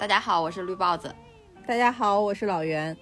[0.00, 1.14] 大家好，我是绿豹子。
[1.66, 2.96] 大家好，我是老袁。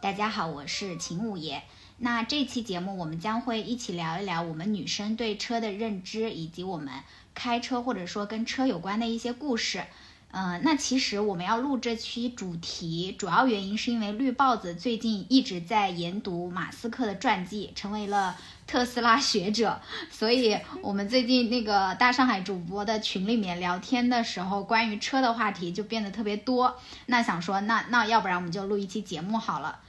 [0.00, 1.62] 大家好，我是秦五爷。
[1.98, 6.92] 那这期节目我们将会一起聊一聊我们女生对车的认知，以及我们
[7.32, 9.84] 开车或者说跟车有关的一些故事。
[10.32, 18.36] 嗯，那其实我们要录这期主题，主要原因是因为绿豹子最近一直在研读马斯克的传记，成为了。
[18.64, 19.78] 特斯拉学者，
[20.10, 26.74] 所以我们最近那个大上海主播的群里面聊天的时候，关于车的话题就变得特别多。
[27.06, 29.80] 那想说，那那要不然我们就录一期节目好了。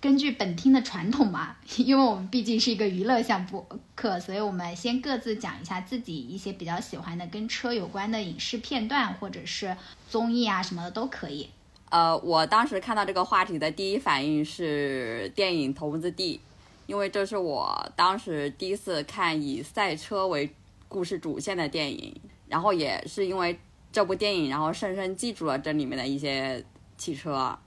[0.00, 9.76] 根据本厅的传统嘛， 因为我们毕竟是一个娱乐项目课，所以我们先各自讲一下自己一些比较喜欢的跟车有关的影视片段，或者是
[10.08, 11.48] 综艺啊什么的都可以。
[11.90, 16.36] 呃，我当时看到这个话题的第一反应是电影《头文字 D》。
[16.86, 20.50] 因为这是我当时第一次看以赛车为
[20.88, 23.60] 故事主线的电影，然后也是因为
[23.92, 26.64] 这部电影，然后深深记住了这里面的一些
[26.96, 27.58] 汽车。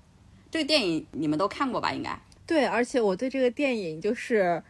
[0.52, 1.92] 这个电影你们都看过吧？
[1.92, 4.62] 应该对，而且我对这个电影就是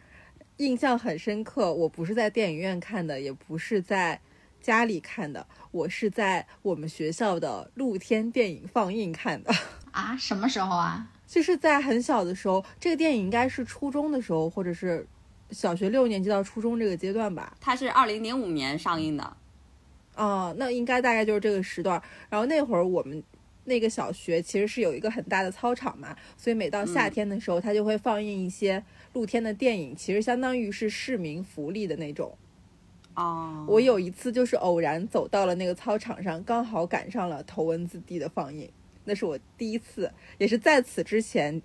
[0.58, 1.74] 印象很深刻。
[1.74, 4.20] 我不是在电影院看的，也不是在
[4.60, 9.52] 家里看的，我是在我们学校的露天电影放映看的。
[9.90, 10.16] 啊？
[10.16, 11.08] 什么时候啊？
[11.26, 15.04] 就是在很小的时候，这个电影应该是初中的时候，或者是
[15.50, 17.56] 小学六年级到初中这个阶段吧。
[17.60, 19.36] 它是二零零五年上映的，
[20.14, 22.00] 哦，那应该大概就是这个时段。
[22.28, 23.22] 然后那会儿我们
[23.64, 28.82] 那个小学其实是有一个很大的操场嘛，所以每到夏天的时候，它就会放映一些
[29.12, 32.36] 露天的电影，其实相当于是市民福利的那种。
[33.14, 38.70] 哦，我有一次就是偶然走到了那个操场上，刚好赶上了《头文字 D》的放映。
[39.04, 41.60] 那是我第一次，也是在此之前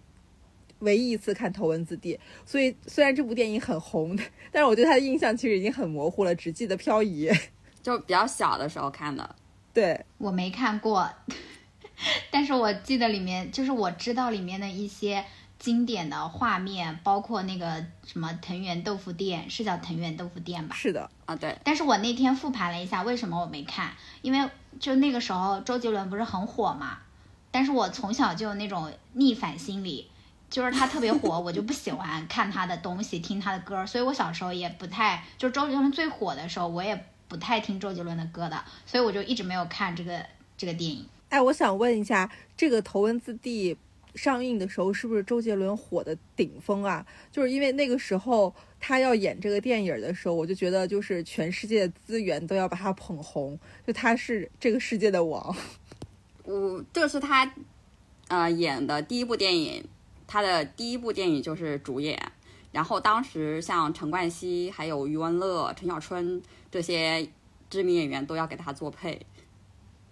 [0.79, 4.17] 唯一一次看《头文字 D》，所以虽然这部电影很红，
[4.51, 7.31] 但是我对它的印象其实已经很模糊了，只记得漂移。
[7.81, 9.35] 就比较小的时候看的。
[9.73, 11.09] 对，我没看过，
[12.31, 15.25] 但是我记得里面就是我知道里面的一些
[15.57, 20.75] 经典的画面，包括那个什么藤原豆腐店，是叫藤原豆腐店吧？
[20.75, 21.57] 是的，啊对。
[21.63, 23.91] 但是我那天复盘了一下，为什么我没看？
[24.21, 24.49] 因为
[24.79, 26.99] 就那个时候周杰伦不是很火嘛。
[27.49, 30.11] 但是我从小就有那种逆反心理，
[30.47, 40.23] 就是他特别火，我就不喜欢看他的东西，听他的歌，所以我小时候也不太，就周杰伦最火的时候，我也不太听周杰伦的歌的，所以我就一直没有看这个
[40.55, 41.07] 这个电影。
[41.29, 43.75] 哎，我想问一下，这个《头文字 D》
[44.15, 47.05] 上映的时候，是不是周杰伦火的顶峰啊？
[47.31, 55.55] 就是因为那个时候他要演这个电影的时候，我就觉得就是全世界资源都要把他捧红，就他是这个世界的王。
[56.45, 57.53] 我这是他，
[58.29, 59.83] 呃，演的第一部电影，
[60.25, 62.31] 他的第一部电影就是主演。
[62.71, 67.27] 然后当时像陈冠希、还有余文乐、陈小春这些
[67.69, 69.19] 知名演员都要给他做配。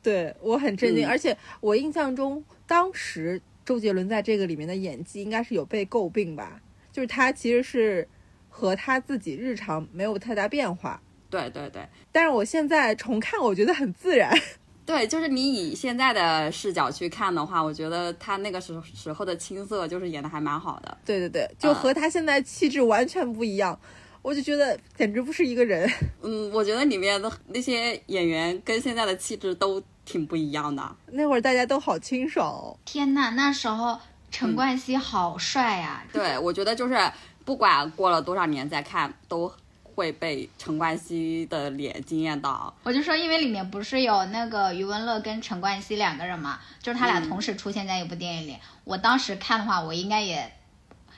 [0.06, 6.62] 对我很震惊，而且我印象中，当时周杰伦在这个里面的演技应该是有被诟病吧？
[6.92, 8.08] 就是他其实是
[8.48, 11.02] 和他自己日常没有太大变化。
[11.28, 14.32] 对对对，但是我现在重看，我觉得很自然。
[14.86, 20.98] 对，就是你以现在的视角去看的话，我觉得他那个时时候的青涩就是演的还蛮好的。
[21.04, 23.78] 对对对，就和他现在气质完全不一样，
[24.22, 25.90] 我就觉得简直不是一个人。
[26.22, 30.96] 嗯，我觉得里面的那些演员跟现在的气质都挺不一样的。
[31.08, 32.78] 那会儿大家都好清爽哦！
[32.86, 34.00] 天呐，那时候
[34.32, 36.04] 陈冠希好帅呀！
[36.14, 36.98] 对，我觉得就是
[37.44, 39.52] 不管过了多少年再看都。
[39.96, 48.58] 会被陈冠希的脸惊艳到，我就说，因为里面不是有那个余文乐跟陈冠希两个人嘛，就是他俩同时出现在一部电影里。
[48.84, 50.52] 我当时看的话，我应该也。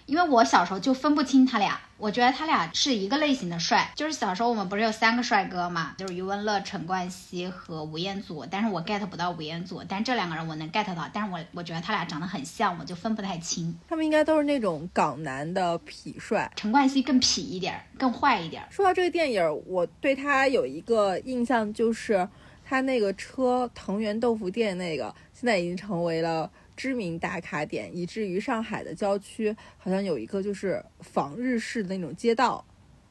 [0.07, 3.91] 因为我小时候就分不清他俩，我觉得他俩是一个类型的帅。
[3.93, 8.45] 就是小时候我们不是有三个帅哥嘛，就是余文乐、陈冠希和吴彦祖。
[8.49, 11.09] 但是我 get 不到吴彦祖，但这两个人我能 get 到。
[11.11, 13.77] 但是我我觉得他俩长得很像，我就分不太清。
[13.89, 18.63] 他们应该都是那种港男的痞帅，陈冠希更痞一点，更坏一点。
[18.69, 22.25] 说到这个电影，我对他有一个印象，就是
[22.63, 26.49] 他那个车藤原豆腐店那个，现在已经成为了。
[26.77, 32.63] 知名打卡点，以至于上海的郊区好像有一个就是仿日式的那种街道，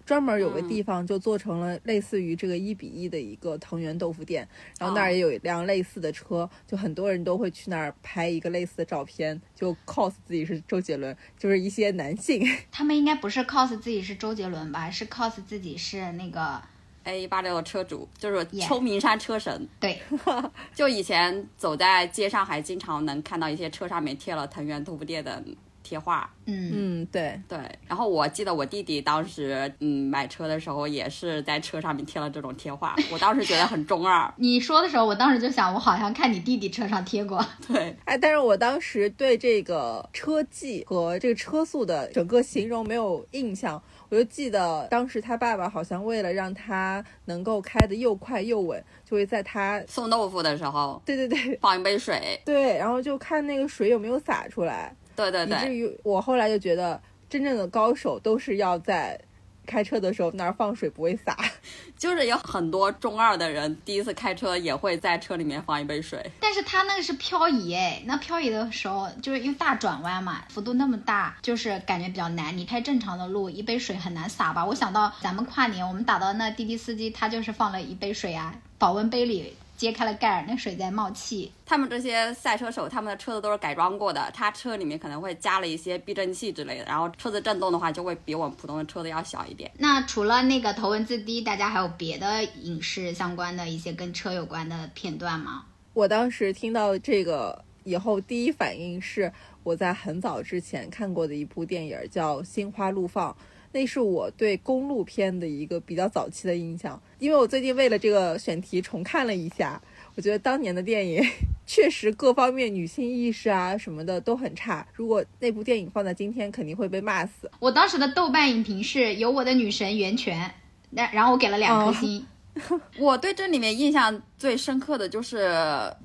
[0.07, 4.49] 专门有个地方就做成了类似于这个一比一的一个藤原豆腐店，
[4.79, 12.47] 然后那儿也有一辆类似的车，就很多人都会去那儿拍一个类似的照片，就 cos 自己是周杰伦，就是一些男性。
[12.71, 14.89] 他们应该不是 cos 自己是周杰伦吧？
[14.89, 16.63] 是 cos 自己是那个
[17.07, 19.69] A 八六的车主，就是秋名山车神。
[19.81, 20.01] 对，
[20.75, 25.43] 就以前走在街上，还经常能看到一些车上面贴了藤原豆腐店的
[25.83, 26.29] 贴画。
[26.47, 34.33] 嗯，嗯，对，对，然后我记得我弟弟当时嗯买车的时候也是在车上面贴了这种贴画， 我当时觉得很中二。
[34.37, 37.45] 你说的时候，我当时就想，我好像看你弟弟车上贴过。
[37.67, 52.41] 对，哎，但是我当时对这个车技和这个车速的整个形容没有印象，我就记得当时他爸爸好像为了让他能够开得又快又稳，就会在他送豆腐的时候对对对放一杯水。
[52.45, 59.21] 对，然后就看那个水有没有洒出来，对对对以至，于我后来就觉得真正的高手都是要在
[59.67, 61.37] 开车的时候那儿放水不会洒。
[61.99, 66.31] 就是有很多中二的人第一次开车也会在车里面放一杯水。
[66.41, 72.57] 但是他那个是漂移哎，那漂移的时候就是因为大转弯嘛，幅度那么大，就是感觉比较难。
[72.57, 74.65] 你开正常的路，一杯水很难洒吧？
[74.65, 81.53] 我想到咱们跨年，我们打到那滴滴司机，他就是放了一杯水啊，保温杯里揭开了盖儿，那水在冒气。
[81.65, 89.71] 他们这些赛车手，他们的车子都是改装过的，他车里面可能会加了一些避震器之类的，然后车子震动的话就会比我们普通的车子要小一点。
[89.79, 95.65] 那除了那个头文字 D，大家还有别的影视相关的一些跟车有关的片段吗？
[95.93, 99.33] 我当时听到这个以后，第一反应是
[99.63, 103.31] 我在很早之前看过的一部电影，叫《心花怒放》。
[103.77, 109.79] 那是我对公路片的一个比较早期的印象，因为我最近为了这个选题重看了一下，
[110.15, 111.23] 我觉得当年的电影
[111.67, 114.87] 确实各方面女性意识啊什么的都很差。
[114.95, 117.51] 如果那部电影放在今天，肯定会被骂死。
[117.59, 120.51] 我当时的豆瓣影评是有我的女神袁泉，
[120.89, 122.27] 那然后我给了两颗哦星。
[122.99, 125.51] 我对这里面印象最深刻的就是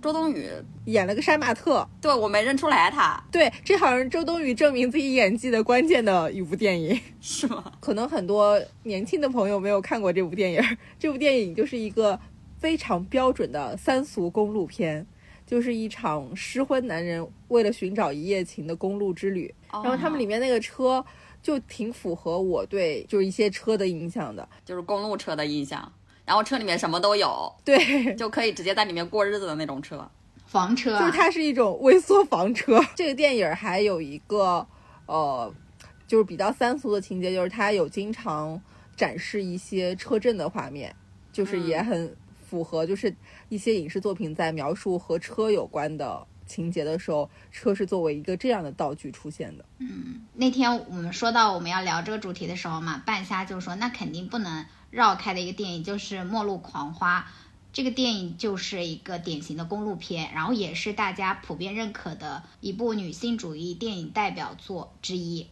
[0.01, 0.49] 周冬雨，
[0.85, 6.99] 演了个杀马特，对我没认出来她，对，这好像是周冬雨证明自己演技的关键的一部电影。
[7.21, 7.71] 是吗？
[7.79, 10.61] 可能很多年轻的朋友没有看过这部电影，
[10.99, 12.19] 这部电影就是一个
[12.59, 15.05] 非常标准的三俗公路片，
[15.45, 19.53] 就是一场失婚男人为了寻找一夜情的公路之旅。
[19.71, 21.03] 然然后他们里面那个车
[21.41, 25.91] 就挺符合我对就是一些车的印象的，就是公路车的印象，
[26.25, 30.09] 然后车里面什么都有， 对，就可以直接在里面过日子的那种车。
[30.45, 32.79] 房车、啊，就是它是一种微缩房车。
[32.95, 34.65] 这个电影儿还有一个
[35.05, 35.53] 呃，
[36.05, 38.61] 就是比较三俗的情节，就是它有经常
[38.95, 40.93] 展示一些车震的画面，
[41.31, 42.13] 就是也很
[42.45, 43.15] 符合，就是
[43.47, 49.63] 一些影视作品在描述和车有关的情节的时候，车是作为一个这样的道具出现的。
[49.79, 57.19] 嗯那天我们说到我们要聊这个主题的时候嘛，半夏就说那肯定不能绕开的一个电影就是《末路狂花》。
[57.73, 65.47] 这个电影就是一个典型的公路片，然后也是大家普遍认可的一部女性主义电影代表作之一。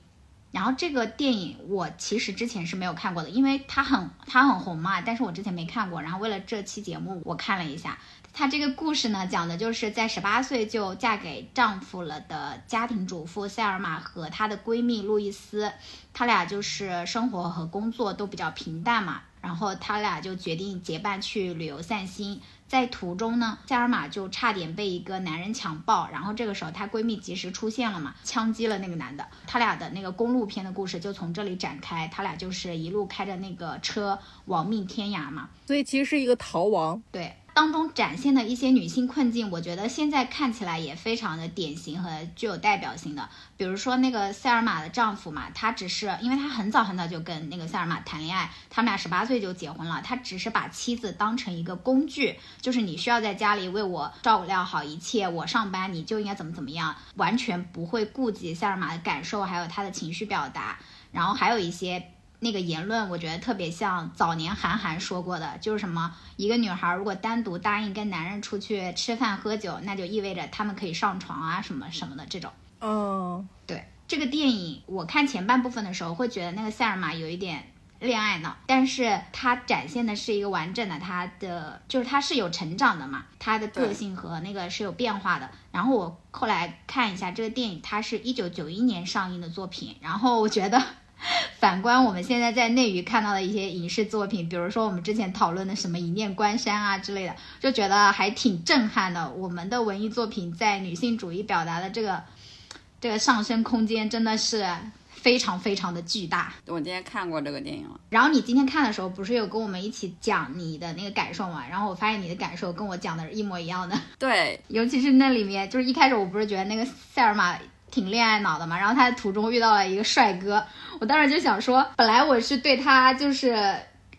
[0.51, 6.01] 然后这个电影我其实之前是没有看过的，因为它很它很红嘛，但是我之前没看过。
[6.01, 7.97] 然后为了这期节目，我看了一下。
[8.39, 15.69] 它这个故事呢，讲的就是在十八岁就嫁给丈夫了的家庭主妇塞尔玛和她的闺蜜路易斯，
[16.13, 22.39] 她俩就是生活和工作都比较平淡嘛，然后她俩就决定结伴去旅游散心。
[22.65, 29.27] 在途中呢，塞尔玛就差点被一个男人强暴，然后这个时候她闺蜜及时出现了嘛，枪击了那个男的。
[29.47, 35.49] 他俩的那个公路片的故事就从这里展开，他俩就是一路开着那个车亡命天涯嘛。
[35.67, 37.01] 所以其实是一个逃亡。
[37.11, 43.29] 对，当中展现的一些女性困境，我觉得现在看起来也非常的典型和具有代表性的。
[43.57, 60.79] 比如说那个塞尔玛的丈夫嘛，他只是因为他很早很早就跟那个塞尔玛谈恋爱，他们俩十八岁就结婚了，他只是把妻子当成一个工具，就是你需要在家里为我照料好一切，我上班你就应该怎么怎么样，完全不会顾及塞尔玛的感受，还有他的情绪表达。
[61.11, 72.49] 然后还有一些那个言论，我觉得特别像早年韩寒说过的，就是什么一个女孩如果单独答应跟男人出去吃饭喝酒，那就意味着他们可以上床啊什么什么的这种。
[72.79, 85.49] 嗯，对这个电影，我看前半部分的时候会觉得那个塞尔玛有一点恋爱脑，但是它展现的是一个完整的，她的就是她是有成长的嘛，她的个性和那个是有变化的。
[85.73, 90.81] 然后我后来看一下这个电影，它是一九九一年上映的作品，然后我觉得。
[91.59, 99.29] 反观我们现在在内娱看到的一些影视作品，比如说我们之前讨论的什么《一念关山》啊之类的，就觉得还挺震撼的。
[99.31, 102.23] 我们的文艺作品在女性主义表达的这个
[103.01, 104.65] 这个上升空间真的是
[105.09, 106.53] 非常非常的巨大。
[106.65, 111.65] 我今天看过这个电影了，然后你今天看的时候，不是有跟我们一起讲你的那个感受嘛？
[111.69, 117.57] 然后我发现你的感受跟我讲的一模一样的， 对，尤其是那里面，就是一开始我不是觉得那个塞尔玛
[117.91, 120.65] 挺恋爱脑的嘛，然后他在途中遇到了一个帅哥，
[120.99, 123.55] 我当时就想说，本来我是对他就是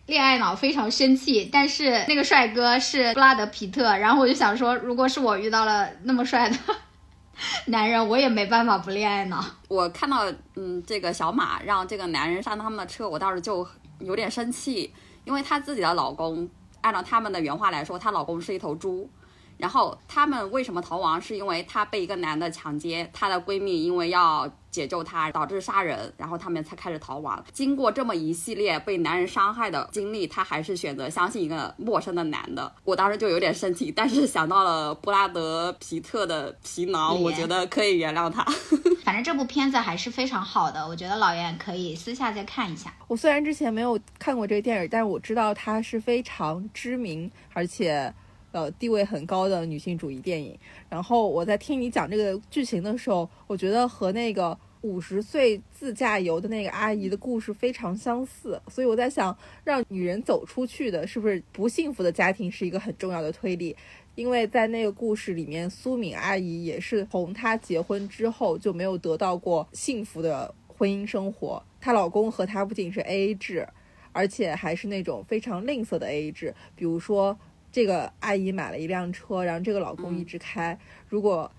[0.07, 6.57] 恋爱脑非常生气，但是那个帅哥是布拉德皮特，然后我就想说，如果是我遇到了那么帅的
[7.67, 9.43] 男人，我也没办法不恋爱脑。
[9.67, 13.65] 我看到嗯这个小马让这个男人上他们的车，我当时就
[13.99, 16.49] 有点生气，因为她自己的老公，
[16.81, 19.09] 按照他们的原话来说，她老公是一头猪。
[19.57, 21.21] 然后他们为什么逃亡？
[21.21, 27.43] 是因为她被一个男的强奸，她的闺蜜因为要解救他，导致杀人，然后他们才开始逃亡。
[27.51, 32.73] 经过这么一系列被男人伤害的经历，他还是选择相信一个陌生的男的。
[32.83, 38.43] 我当时就有点生气，但是想到了布拉德皮特的皮囊，我觉得可以原谅他。
[39.03, 42.93] 反正这部片子还是非常好的，我觉得老袁可以私下再看一下。
[43.07, 48.13] 我虽然之前没有看过这个电影，但是我知道它是非常知名，而且
[48.51, 50.57] 呃地位很高的女性主义电影。
[50.89, 63.75] 然后我在听你讲这个剧情的时候，我觉得和那个五十岁自驾游的那个阿姨的故事非常相似，所以我在想，让女人走出去的，是不是不幸福的家庭是一个很重要的推力？
[64.15, 71.63] 因为在那个故事里面，苏敏阿姨也是从她结婚之后就没有得到过幸福的婚姻生活。
[71.79, 73.65] 她老公和她不仅是 AA 制，
[74.11, 76.53] 而且还是那种非常吝啬的 AA 制。
[76.75, 77.37] 比如说，
[77.71, 81.49] 这个阿姨买了一辆车，然后这个老公一直开，如果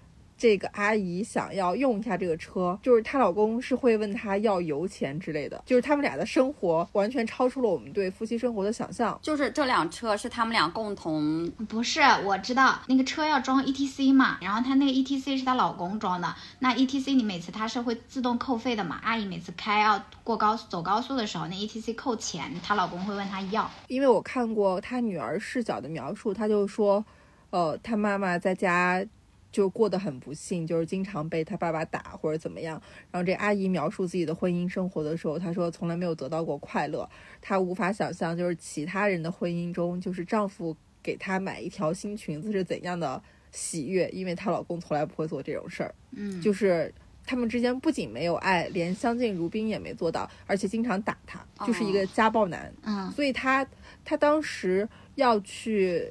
[0.43, 9.17] 这个阿姨想要用一下这个车，就是她老公是会问她要油钱之类的，就是他们俩的生活完全超出了我们对夫妻生活的想象。
[9.23, 16.35] 就是这辆车是他们俩共同不是，我知道那个车要装 ETC 嘛，然后她那个 ETC 是她老公装的。
[16.59, 18.99] 那 ETC 你每次它是会自动扣费的嘛？
[19.05, 23.71] 阿姨每次开要过高速走高速的时候，那 ETC 扣钱，她老公会问她要。
[23.87, 27.05] 因为我看过她女儿视角的描述，她就说，
[27.51, 29.07] 呃，她妈妈在家
[29.53, 32.81] 就过得很不幸，就是经常被她爸爸打或者怎么样。
[33.11, 37.09] 然后这阿姨描述自己的婚姻生活的时候，她说从来没有得到过快乐，
[37.41, 45.95] 她无法想象就是其他人的婚姻中，就是丈夫给她买一条新裙子是怎样的喜悦，因为她老公从来不会做这种事儿。
[46.13, 46.93] 嗯，就是
[47.27, 52.73] 他们之间不仅没有爱，连相敬如宾也没做到，而且经常打她，就是一个家暴男。
[52.83, 53.67] 嗯所以她
[54.05, 56.11] 她当时要去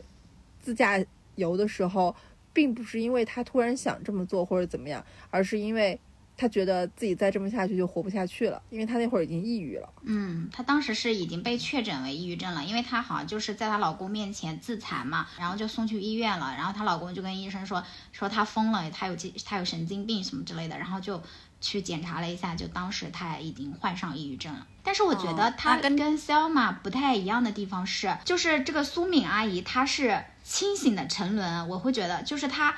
[0.60, 1.04] 自驾
[1.36, 2.16] 游的时候，
[2.54, 6.00] 并不是因为他突然想这么做或者怎么样，而是因为
[6.38, 9.88] 他觉得自己再这么下去就活不下去了，因为他那会儿已经抑郁了。
[10.04, 21.22] 嗯，她当时是已经被确诊为抑郁症了，因为她好像就是在她老公面前自残嘛，然后就送去医院了，然后她老公就跟医生说说她疯了，她有精她有神经病什么之类的，然后就
[21.60, 24.66] 去检查了一下，就当时她已经患上抑郁症了。
[24.84, 32.76] 但是我觉得哦她跟跟 Selma 不太一样的地方是，就是这个苏敏阿姨她是清醒的沉沦，我会觉得就是她。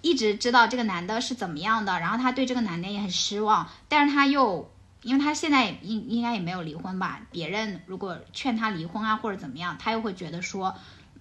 [0.00, 4.70] 一直知道这个男的是怎么样的，然后她对这个男的也很失望，但是她又
[5.02, 10.72] 因为她现在应应该也没有离婚吧，别人如果劝她离婚啊或者怎么样，她又会觉得说，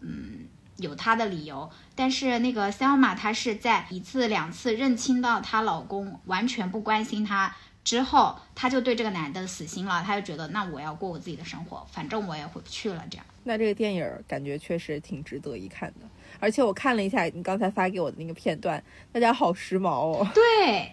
[0.01, 1.71] 嗯，有她的理由。
[1.95, 13.25] 但是那个 Selma 她是在一次两次认清到她老公完全不关心她之后，她就对这个男的死心了，她就觉得那我要过我自己的生活，反正我也回不去了，这样。
[13.47, 16.05] 那这个电影儿感觉确实挺值得一看的，
[16.37, 20.27] 而且我看了一下你刚才发给我的那个片段，大家好时髦哦。
[20.35, 20.91] 对。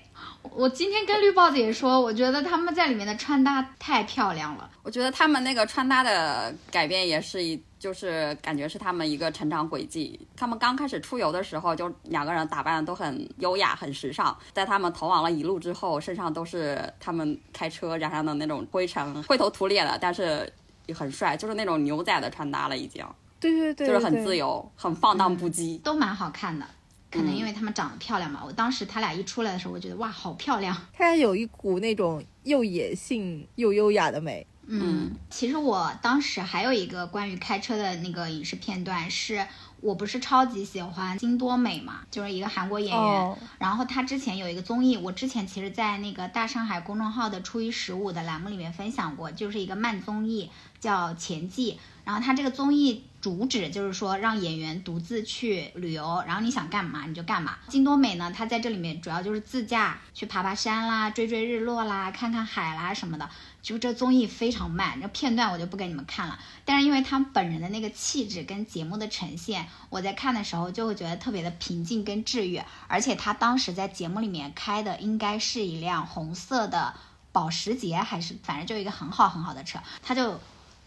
[0.53, 4.71] 我今天跟绿豹子也说，我觉得他们在里面的穿搭太漂亮了。
[4.85, 10.19] 我觉得他们那个穿搭的改变也是一，就是感觉是他们一个成长轨迹。
[10.37, 14.37] 他们刚开始出游的时候，就两个人打扮的都很优雅、很时尚。
[14.53, 23.05] 在他们逃亡了一路之后，身上都是他们开车染上的那种灰尘，灰头土脸的，但是也很帅，就是那种牛仔的穿搭了，已经
[23.41, 24.71] 对对对，就是很自由。
[24.77, 25.81] 很放荡不羁。
[25.81, 26.67] 都蛮好看的，
[27.11, 28.43] 可能因为他们长得漂亮嘛。
[28.45, 30.77] 我当时他俩一出来的时候，我觉得哇，好漂亮。
[30.93, 34.47] 他俩有一股那种又野性又优雅的美。
[34.67, 39.47] 嗯，其实我当时还有一个关于开车的那个影视片段是。
[39.81, 42.99] 我不是超级喜欢金多美嘛，就是一个韩国演员。
[42.99, 50.51] 哦然后她之前有一个综艺，我之前其实，在那个大上海公众号的初一十五的栏目里面分享过，就是一个慢综艺，
[50.85, 51.73] 叫《前记》。
[52.05, 57.57] 然后它这个综艺主旨就是说让演员独自去旅游，然后你想干嘛你就干嘛。
[57.69, 63.31] 金多美呢，她在这里面主要就是自驾去爬爬山啦、追追日落啦、看看海啦什么的。
[63.63, 66.39] 就这综艺非常慢，这片段我就不给你们看了。
[66.67, 72.61] 但是因为他本人的那个气质跟节目的呈现，我在看的时候就会觉得特别的平静跟治愈。
[72.87, 76.93] 而且他当时在节目里面开的应该是一辆红色的
[77.33, 80.39] 保时捷还是反正就一个很好很好的车，他就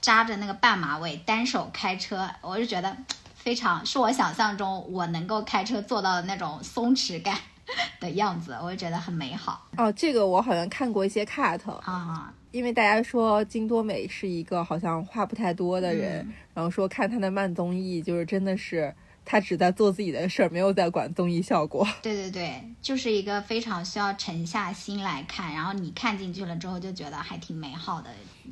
[0.01, 2.95] 扎着那个半马尾，单手开车，我就觉得
[3.35, 7.37] 非常是我想象中我能够开车做到的那种松弛感
[7.99, 9.67] 的样子，我就觉得很美好。
[9.77, 12.33] 哦，这个我好像看过一些 cut，啊。
[12.51, 16.33] 因为大家说金多美是一个好像话不太多的人，嗯。
[16.53, 18.93] 然后说看她的慢综艺，就是真的是
[19.29, 21.85] 她只在做自己的事儿，没有在管综艺效果。
[22.01, 28.09] 对对对，就是一个非常需要沉下心来看，然后你看进去了之后就觉得还挺美好的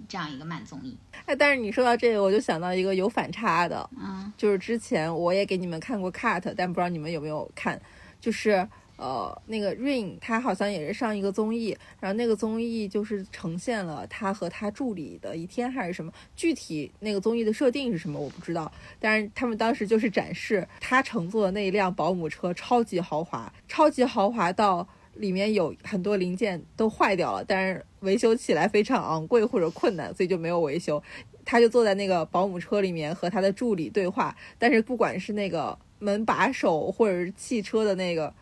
[0.09, 0.97] 这样一个慢综艺。
[1.25, 7.81] 哎，但是你说到这个，我就想到一个有反差的，嗯就是之前我也给你们看过 cut，但不知道你们有没有看，
[8.19, 8.67] 就是。
[8.97, 31.01] 呃，那个 Rain 他好像也是上一个综艺，然后那个综艺就是呈现了他和他助理的一天还是什么，具体那个综艺的设定是什么我不知道，但是他们当时就是展示他乘坐的那一辆保姆车超级豪华，超级豪华到里面有很多零件都坏掉了，但是维修起来非常昂贵或者困难，所以就没有维修。
[31.43, 38.33] 他就坐在那个保姆车里面和他的助理对话，但是不管是那个门把手或者是汽车的那个，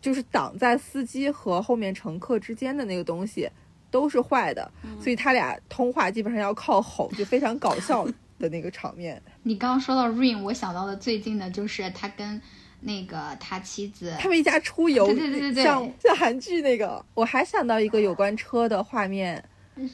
[0.00, 3.48] 就是挡在司机和后面乘客之间的那个东西
[3.90, 8.06] 都是坏的，所以他俩通话基本上要靠吼，就非常搞笑
[8.38, 9.20] 的那个场面。
[9.42, 12.40] 你刚刚说到 Rain，我想到的最近的就是他跟
[12.80, 17.04] 那个他妻子，他们一家出游，对对对对对像像韩剧那个。
[17.14, 19.42] 我还想到一个有关车的画面，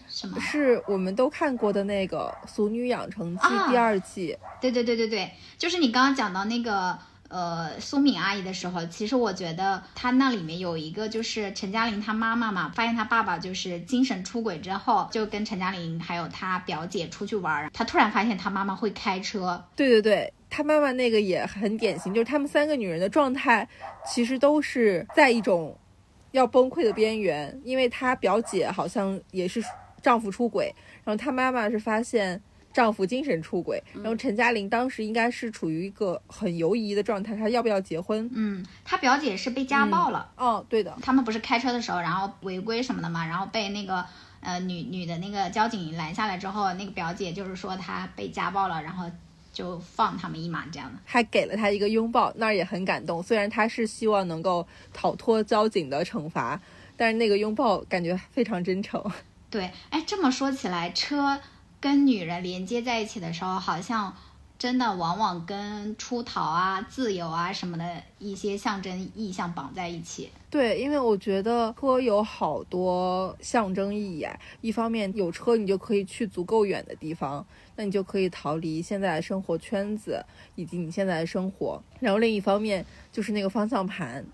[0.06, 0.38] 什么？
[0.40, 4.36] 是我们都看过的那个《俗女养成记》啊第二季。
[4.60, 6.98] 对对对对对，就是你刚刚讲到那个
[7.34, 23.68] 呃苏敏阿姨的时候，其实我觉得她那里面有一个就是陈嘉玲她妈妈嘛，发现她爸爸就是精神出轨之后，就跟陈嘉玲还有她表姐出去玩，她突然发现她妈妈会开车，对对对，他妈妈那个也很典型，就是他们三个女人的状态
[24.06, 25.76] 其实都是在一种
[26.30, 29.60] 要崩溃的边缘，因为她表姐好像也是
[30.00, 30.72] 丈夫出轨，
[31.02, 32.40] 然后她妈妈是发现
[32.74, 38.28] 丈夫精神出轨，然后陈嘉玲当时应该是处于一个很犹疑的状态，她要不要结婚？
[38.34, 40.28] 嗯，她表姐是被家暴了。
[40.36, 44.04] 哦，对的，他们不是开车的时候，然后违规什么的嘛，然后被那个
[44.40, 49.08] 呃女女的那个交警拦下来之后，那个表姐就是说她被家暴了，然后
[49.52, 50.98] 就放他们一马这样的。
[51.04, 53.22] 还给了她一个拥抱，那儿也很感动。
[53.22, 56.60] 虽然她是希望能够逃脱交警的惩罚，
[56.96, 59.00] 但是那个拥抱感觉非常真诚。
[59.48, 61.38] 对，哎，这么说起来，车
[61.84, 64.16] 跟女人连接在一起的时候，好像
[64.58, 70.30] 真的往往跟出逃啊、自由啊什么的一些象征意象绑在一起。
[70.48, 74.26] 对，因为我觉得车有好多象征意义。
[74.62, 77.44] 一方面有车，你就可以去足够远的地方，
[77.76, 81.78] 那你就可以逃离现在的生活圈子以及你现在的生活。
[82.00, 84.24] 然后另一方面就是那个方向盘，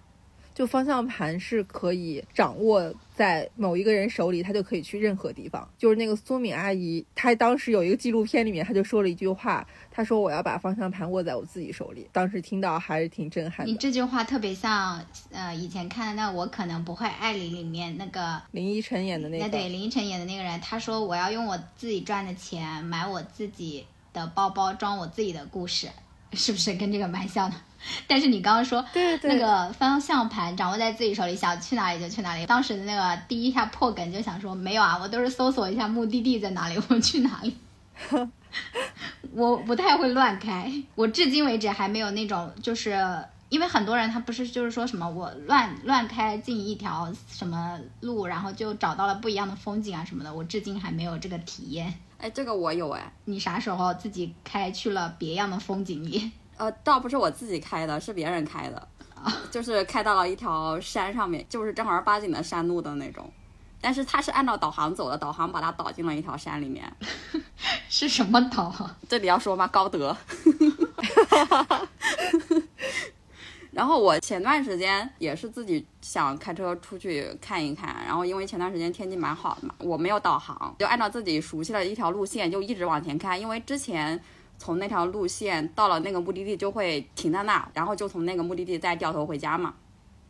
[0.60, 5.66] 就方向盘是可以掌握在某一个人手里，他就可以去任何地方。
[5.78, 12.06] 就是那个苏敏阿姨，她当时有一个纪录片里面，她就说了一句话，她说我要把方向盘握在我自己手里。
[12.12, 13.72] 当时听到还是挺震撼的。
[13.72, 25.88] 你这句话特别像，呃，以前看的那《我可能不会爱你》里面那个林依晨演的那个，对林依晨演的那个人，他说我要用我自己赚的钱买我自己的包包，装我自己的故事，
[26.34, 27.56] 是不是跟这个蛮像的？
[28.06, 32.46] 但是你刚刚说对对那个方向盘掌握在自己手里，想去哪里就去哪里。
[32.46, 37.56] 当时的那个第一下破梗就想说，没有啊，我都是搜索一下目的地在哪里，我去哪里。
[39.32, 43.24] 我不太会乱开，我至今为止还没有那种就是。
[43.50, 51.92] 因为很多人他不是就是说什么我乱乱开进一条什么路，然后就找到了不一样的风景啊什么的，我至今还没有这个体验。
[52.18, 56.30] 哎，这个我有哎，你啥时候自己开去了别样的风景里？
[56.60, 58.88] 呃，倒不是我自己开的，是别人开的，
[59.50, 63.32] 就是开到了一条山上面，就是正儿八经的山路的那种。
[63.80, 66.84] 但是它是按照导航走的，导航把它导进了一条山里面。
[67.88, 68.94] 是什么导航？
[69.08, 69.66] 这里要说吗？
[69.68, 70.14] 高德。
[73.72, 84.20] 然后我前段时间也是自己想开车出去看一看，然后因为前段时间天气蛮好的嘛，我没有导航，就按照自己熟悉的一条路线就一直往前开，因为之前
[84.60, 89.74] 从那条路线到了那个目的地就会停在那，然后就从那个目的地再掉头回家嘛。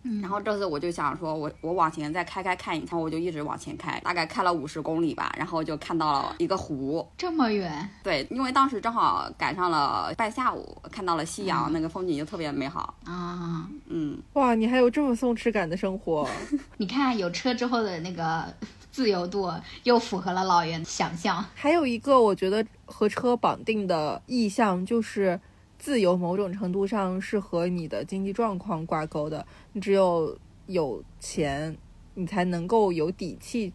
[0.02, 7.06] 嗯然后这次我就想说我，我往前再开开看一看，我就一直往前开，大概开了五十公里吧，然后就看到了一个湖。
[7.18, 7.86] 这么远？
[8.02, 12.94] 对，因为当时正好赶上了半下午，看到了夕阳，那个风景就特别美好。
[13.04, 13.68] 啊！
[13.88, 16.26] 嗯，哇，你还有这么松弛感的生活，
[16.78, 18.46] 你看有车之后的那个
[18.90, 21.44] 自由度，又符合了老袁的想象。
[21.54, 25.40] 还有一个我觉得和车绑定的意向就是
[25.78, 29.46] 自由，某种程度上是和你的经济状况挂钩的。
[29.72, 31.76] 你只有有钱，
[32.14, 33.72] 你才能够有底气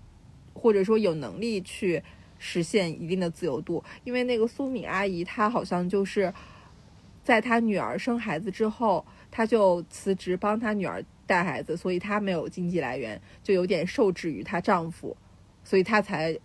[0.54, 2.04] 或者说有能力去
[2.38, 3.84] 实现一定的自由度。
[4.04, 6.32] 因为那个苏敏阿姨，她好像就是
[7.24, 15.16] 在她女儿生孩子之后，她就辞职帮她女儿带孩子，所以她没有经济来源，就有点受制于她丈夫，
[15.64, 16.38] 所以她才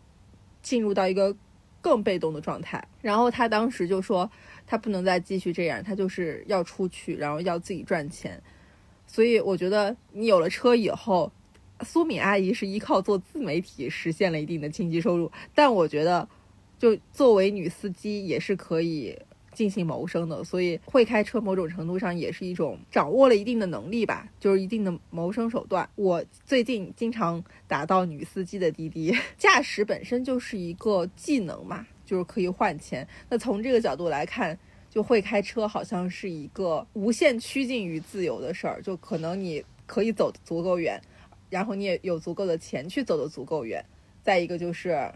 [0.62, 1.36] 进入到一个
[1.80, 2.82] 更被动的状态。
[3.00, 4.30] 然后他当时就说，
[4.66, 8.40] 他不能再继续这样，他就是要出去，然后要自己赚钱。
[9.06, 11.32] 所以我觉得你有了车以后，
[11.82, 16.28] 苏敏阿姨是依靠做自媒体实现了一定的经济收入，但我觉得，
[16.78, 19.18] 就作为女司机也是可以
[19.52, 20.42] 进行谋生的。
[20.44, 25.88] 所以会开车某种程度上也是一种掌握了一定的能力吧，就是一定的谋生手段。
[25.96, 33.06] 我最近经常打到女司机的滴滴， 驾驶本身就是一个技能嘛，就是可以换钱。
[33.28, 34.58] 那从这个角度来看。
[34.92, 41.00] 就会开车好像是一个无限趋近于自由的事儿，就可能你可以走足够远，
[41.48, 43.84] 然后你也有足够的钱去走的足够远。
[44.24, 45.08] 再一个就是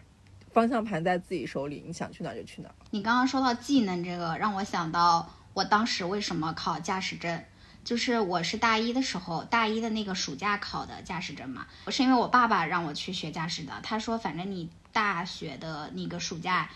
[0.54, 2.70] 方向盘在自己手里，你想去哪就去哪。
[2.92, 7.42] 你刚刚说到技能这个，让我想到我当时为什么考驾驶证，
[7.84, 11.66] 就是我是大一的时候，大一的那个暑假考的驾驶证嘛。
[11.84, 16.70] 我是因为我爸爸让我去学驾驶的，他说反正你大学的那个暑假。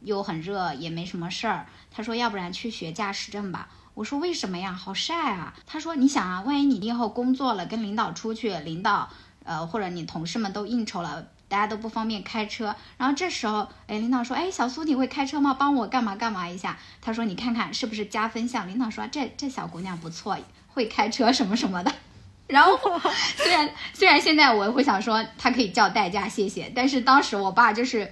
[0.00, 1.66] 又很热，也没什么事儿。
[1.90, 4.70] 他说：“要不然去学驾驶证吧。”我说：“为什么呀？
[4.70, 9.08] 好晒啊！”他说：“你想啊，万一你以后工作了，跟领导出去，领导
[9.44, 12.74] 呃或者你同事们都应酬了，大家都不方便开车。
[12.96, 15.54] 然后这时候，哎，领导说：‘哎，小苏你会开车吗？
[15.58, 20.36] 帮我干嘛干嘛一下。’他说：‘你看看是不是加分项？’领导说：‘这这小姑娘不错，
[20.68, 21.92] 会开车什么什么的。
[22.46, 22.78] ’然后
[23.36, 28.10] 虽然虽然现在我会想说他可以叫代驾谢谢，但是当时我爸就是。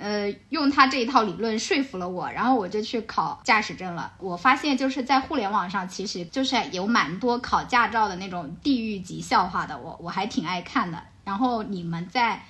[0.00, 4.12] 呃，用他这一套理论说服了我，然后我就去考驾驶证了。
[4.20, 11.02] 我发现就是在互联网上，其实就是有蛮多考驾照的那种地狱级笑话的，我我还挺爱看的。
[11.24, 12.40] 然后你们在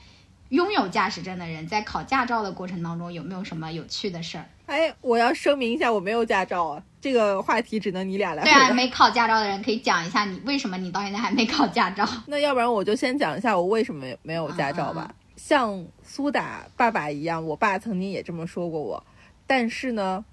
[0.50, 4.44] 拥有驾驶证的人在考驾照的过程当中，有没有什么有趣的事儿？
[4.66, 8.42] 哎，我要声明一下，我没有驾照啊，这个话题只能你俩来。
[8.42, 12.06] 对啊，没考驾照的人可以讲一下你为什么你到现在还没考驾照。
[12.26, 15.14] 那要不然我就先讲一下我为什么没有驾照吧。
[15.36, 19.02] 像苏打爸爸一样，我爸曾经也这么说过我。
[19.46, 20.24] 但是呢，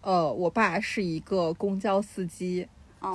[0.00, 2.66] 呃，我爸是一个公交司机，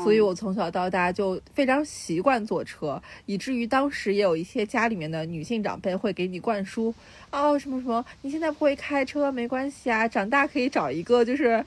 [0.04, 6.94] 所以我从小到大就非常习惯坐车，以至于当时也有一些家里面的女性长辈会给你灌输，
[7.32, 11.64] 哦，什么什么，你现在不会开车没关系啊，长大可以找一个就是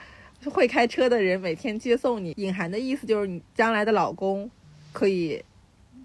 [0.51, 2.33] 会开车的人每天接送你。
[2.37, 4.51] 隐含的意思就是你将来的老公
[4.93, 5.43] 可以。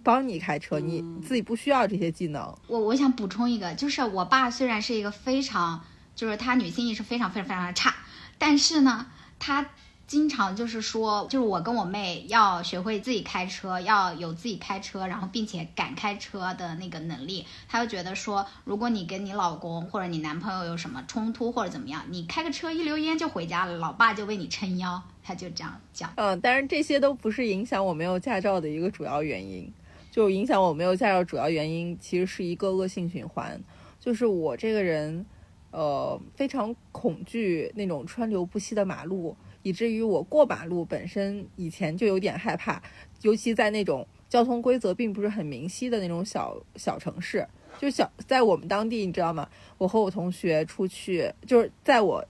[0.03, 2.41] 帮你开车，你自己不需要这些技能。
[2.65, 5.79] 我我想补充一个，就是我爸虽然是一个非常，
[6.15, 7.93] 就是他女性意识非常非常非常的差，
[8.39, 9.05] 但是呢，
[9.37, 9.63] 他
[10.11, 17.45] 经常就是说，就是我跟我妹要学会自己开车，要有自己开车，然后并且敢开车的那个能力。
[17.69, 25.01] 他就觉得说，如果你跟你老公或者你男朋友有什么冲突或者怎么样，你开个车一溜烟就回家了，老爸就为你撑腰。
[25.23, 26.11] 他就这样讲。
[26.17, 29.71] 嗯，但是这些都不是影响我没有驾照的一个主要原因。
[30.11, 33.57] 就影响我没有驾照，主要原因其实是一个恶性循环，
[33.97, 35.25] 就是我这个人，
[35.71, 42.81] 呃，非常恐惧那种川流不息的马路，以至于我过马路本身以前就有点害怕，
[43.21, 47.47] 尤其在那种交通规则并不是很明晰的那种小小城市，
[47.79, 49.47] 就小在我们当地，你知道吗？
[49.77, 52.23] 我和我同学出去，就是在我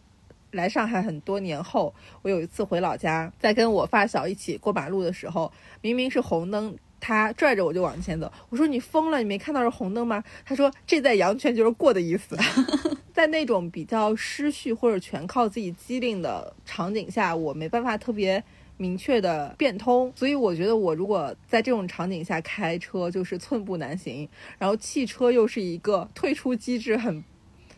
[0.52, 6.78] 来上海很多年后，我有一次回老家，在跟我发小一起过马路的时候，明明是红灯。
[7.04, 10.24] 他拽着我就往前走，我说你疯了，你没看到是红灯吗？
[10.46, 12.38] 他说这在阳泉就是过的意思。
[13.14, 18.44] 在那种比较失序或者全靠自己机灵的场景下，我没办法特别
[18.78, 24.28] 明确的变通，所以我觉得我如果在这种场景下开车就是寸步难行。
[24.58, 27.24] 然后汽车又是一个退出机制很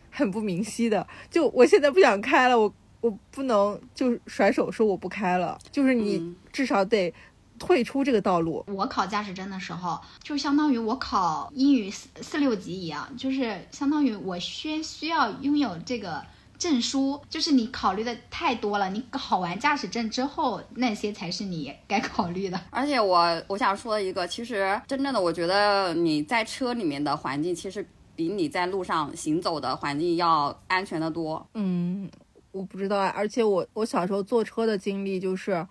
[0.10, 7.14] 很不明晰的，就我现在不想开了，我我不能就甩手说我不开了，就是你至少得。
[7.60, 8.64] 退出这个道路。
[8.68, 16.24] 我考驾驶证的时候，就相当于我考英语四四六级一样，就是相当于我需需要拥有这个
[16.58, 17.22] 证书。
[17.30, 22.60] 就是你考虑的太多了，你考完驾驶证之后，那些才是你该考虑的。
[22.70, 31.46] 而且我我想说一个，其实真正的，我觉得你在车里面的环境，其实比你在路上行走的环境要安全的多。
[31.54, 32.10] 嗯，
[32.52, 33.14] 我不知道啊。
[33.16, 35.66] 而且我我小时候坐车的经历，就是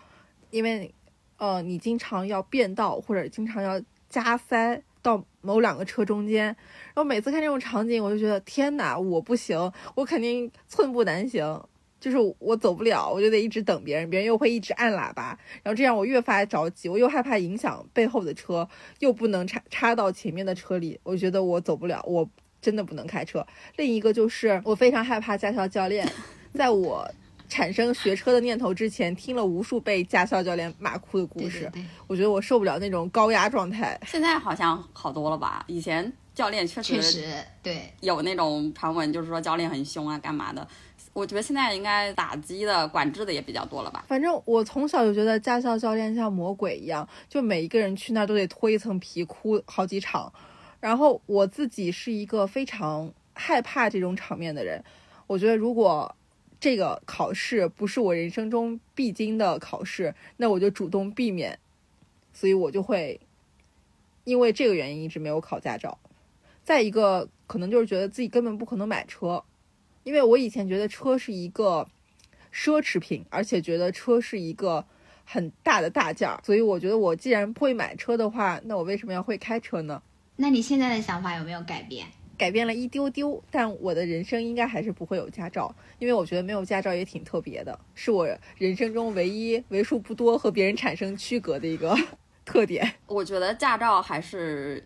[0.51, 0.95] 因为。
[1.43, 9.59] 呃，你经常要变道，或者经常要加塞到某两个车中间，然后每次看这种场景，我就觉得天哪，我不行，
[9.97, 11.61] 我肯定寸步难行，
[11.99, 18.69] 就是我走不了，我就得一直等别人，别人又会一直按喇叭，然后这样我越发着急，我又害怕影响背后的车，
[19.01, 23.45] 又不能插插到前面的车里，我觉得我走不了，我真的不能开车。
[23.79, 26.09] 另一个就是我非常害怕驾校教练，
[26.55, 27.11] 在我
[27.53, 31.69] 产生学车的念头之前，听了无数被驾校教练骂哭的故事。
[31.71, 34.01] 对对对，我觉得我受不了那种高压状态。
[34.07, 35.63] 现在好像好多了吧？
[35.69, 37.27] 以前教练确实
[37.63, 37.93] 对。
[38.01, 40.67] 有那种传闻，就是说教练很凶啊，干嘛的？
[41.13, 44.03] 我觉得现在应该打击的、管制的也比较多了吧？
[44.09, 50.33] 反正我从小就觉得驾校教练像魔鬼一样，就每一个人去那儿都得脱一层皮，哭好几场。
[50.81, 54.83] 然后我自己是一个非常害怕这种场面的人，
[55.27, 56.17] 我觉得如果
[56.63, 61.59] 这个考试不是我人生中必经的考试，那我就主动避免，
[62.33, 63.19] 所以我就会
[64.23, 65.99] 因为这个原因一直没有考驾照。
[66.63, 69.43] 再一个，可能就是觉得自己根本不可能买车，
[70.05, 71.89] 因为我以前觉得车是一个
[72.55, 74.87] 奢侈品，而且觉得车是一个
[75.25, 80.01] 很大的大件儿，所以我觉得我既然不会买车的话，那我为什么要会开车呢？
[80.37, 82.07] 那你现在的想法有没有改变？
[82.43, 88.27] 改变了一丢丢，但我的人生应该还是不会有驾照，因为我觉得没有驾照也挺特别的，是我
[88.57, 91.97] 人生中唯一为数不多和别人产生区隔的一个
[92.45, 92.95] 特点。
[93.07, 94.85] 我觉得驾照还是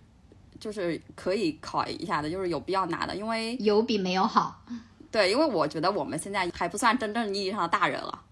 [0.60, 4.62] 就是可以考一下的，就是有必要拿的，因为有比没有好。
[5.10, 8.22] 对，因为我觉得我们现在还不算真正意义上的大人了，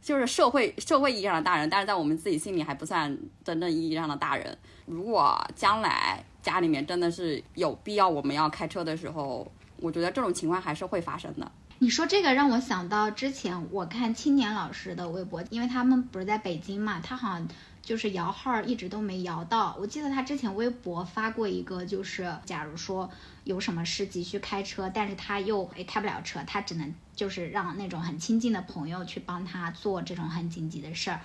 [0.00, 4.56] 就是社会社会意义上的大人，但是在我们自己心里还不算真正意义上的大人。
[4.86, 11.50] 如果将来家里面真的是有必要我们要开车的时候，我觉得这种情况还是会发生的。
[11.78, 17.48] 你说这个让我想到之前我看青年老师的微博，因为他们不是在北京嘛，他好像
[17.82, 19.76] 就是摇号一直都没摇到。
[19.80, 23.10] 我记得他之前微博发过一个，就是假如说
[23.42, 31.20] 有什么事急需开车，但是他又诶开不了车，他只能就是让那种很亲近的朋友去帮他做这种很紧急的事儿，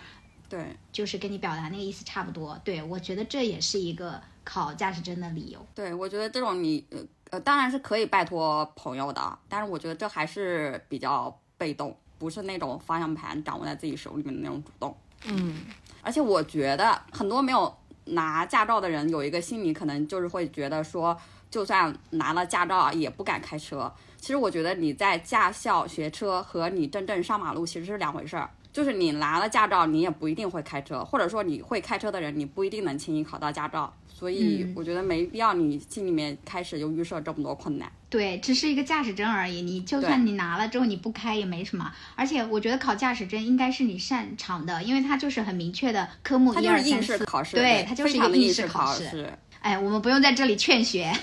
[0.49, 2.59] 对，就是跟你表达那个意思差不多。
[2.63, 5.59] 对我觉得这也是一个考驾驶证的理由。
[5.75, 6.99] 对，我觉得这种你呃
[7.31, 14.95] 呃当然是可以拜托朋友的，但是我觉得这还是比较被动，不是那种方向盘掌握在自己手里面的那种主动。
[15.25, 15.57] 嗯，
[16.01, 21.15] 而且我觉得很多没有拿驾照的人有一个心理，可能就是会觉得说，
[21.51, 23.91] 就算拿了驾照也不敢开车。
[24.17, 28.49] 其实我觉得你在驾校学车和你真正上马路其实是两回事儿。
[28.77, 33.91] 就是你拿了驾照，你也不一定会开车，或者说你会开车的人，你不一定能轻易考到驾照。
[34.07, 37.91] 所以嗯我觉得没必要你心里面开始就预设这么多困难。
[38.07, 39.63] 对，只是一个驾驶证而已。
[39.63, 41.91] 你就算你拿了之后你不开也没什么。
[42.15, 47.25] 而且我觉得考驾驶证应该是你擅长的，因为它就是很明确的科目它一二三就是应试四。
[47.25, 49.33] 考试，对它就是一个应试考试。
[49.59, 51.03] 哎，我们不用在这里劝学。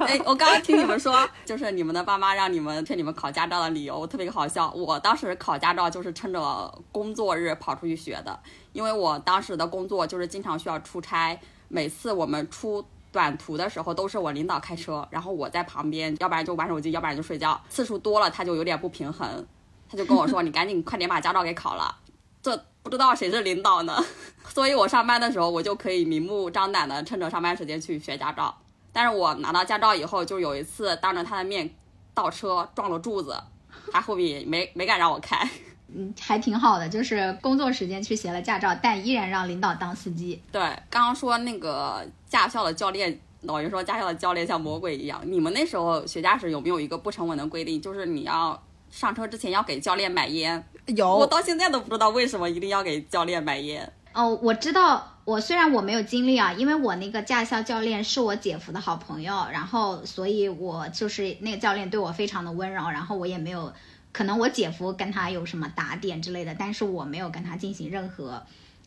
[0.00, 4.70] 哎，我刚刚听你们说， 就是你们的爸妈让你们劝你们考驾照的理由，特别好笑。
[4.72, 8.38] 我当时考驾照就是趁着工作日跑出去学的，
[8.72, 19.46] 因为我当时的工作就是经常需要出差，每次我们出短途的时候都是我领导开车，然后我在旁边，要不然就玩手机，要不然就睡觉，次数多了他就有点不平衡，
[19.90, 21.94] 他就跟我说：“你赶紧快点把驾照给考了。”
[22.42, 24.04] 这不知道谁是领导呢，
[24.48, 28.54] 所以我上班的时候我就可以明目张胆的趁着上班时间去学驾照。
[28.92, 31.70] 但是我拿到驾照以后，就有一次当着他的面
[32.12, 33.42] 倒车撞了柱子，
[33.90, 35.48] 他后面也没没敢让我开。
[35.94, 40.42] 嗯，还挺好的，就是工作时间去学了驾照，但依然让领导当司机。
[40.50, 45.22] 对，刚刚说那个驾校的教练，老于说驾校的教练像魔鬼一样。
[45.24, 50.66] 你们那时候学驾驶有没有一个不成文的规定，就是你要上车之前要给教练买烟？
[50.86, 53.92] 我到现在都不知道为什么一定要给教练买烟。
[54.12, 63.72] 哦，我知道，我虽然我没有经历啊，因为我那个驾校教练是我姐夫的好朋友，然后所以我就是那个教练对我非常的温柔，然后我也没有，
[64.12, 68.42] 可能我姐夫跟他有什么打点之类的，但是我没有跟他进行任何。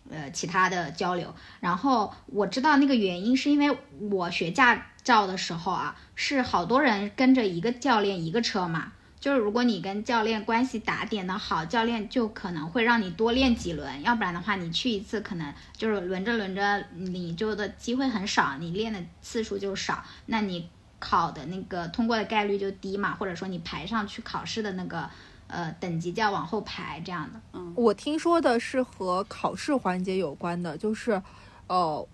[0.08, 3.76] 呃，其他的交流，然后我知道那个原因是因为
[4.12, 8.92] 我学驾照的时候啊，是好多人跟着一个教练一个车嘛，
[9.26, 25.10] 就是如果你跟教练关系打点的好，教练就可能会让你多练几轮，要不然的话，你去一次可能就是轮着轮着，你就的机会很少，你练的次数就少，那你考的那个通过的概率就低嘛，或者说你排上去考试的那个
[25.48, 27.42] 呃等级就要往后排这样的。
[27.54, 31.20] 嗯我听说的是和考试环节有关的，就是，
[31.66, 32.08] 呃，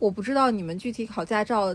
[0.00, 1.72] 我不知道你们具体考驾照，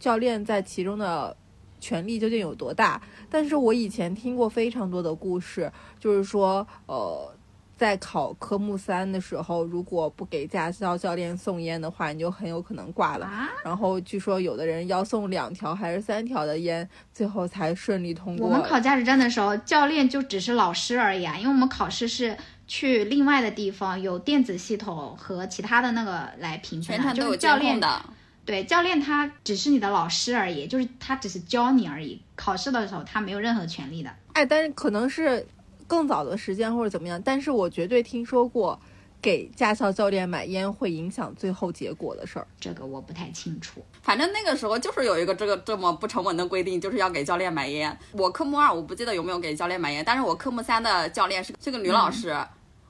[0.00, 1.36] 教练在其中的
[1.80, 3.00] 权力究竟有多大。
[3.30, 7.32] 但是我以前听过非常多的故事，就是说，呃，
[7.76, 13.26] 在考科目三的时候，如果不给驾校教练送烟的话，你就很有可能挂了。
[13.26, 18.48] 啊，然后据说有的人要送两条还是三条的烟，最后才顺利通过。
[18.48, 22.36] 我们考驾驶证的时候，教练就只是老师而已啊，因为我们考试是
[22.66, 28.04] 去另外的地方，有电子系统和其他的那个来评判的，全程都有就是教练监控的，
[28.48, 32.18] 对，教练他只是你的老师而已，就是他只是教你而已。
[32.34, 34.10] 考试的时候他没有任何权利的。
[34.32, 35.46] 哎，但是可能是
[35.86, 38.80] 更早的时间或者怎么样，但是我绝对听说过
[39.20, 42.46] 给驾校教练买烟会影响最后结果的事儿。
[42.58, 43.84] 这个我不太清楚。
[44.00, 47.94] 反正那个时候就是有一个这个这么不成文的规定，就是要给教练买烟。
[48.12, 52.34] 我科目二我不记得有没有给教练买烟，但是我科目三的教练是是个女老师，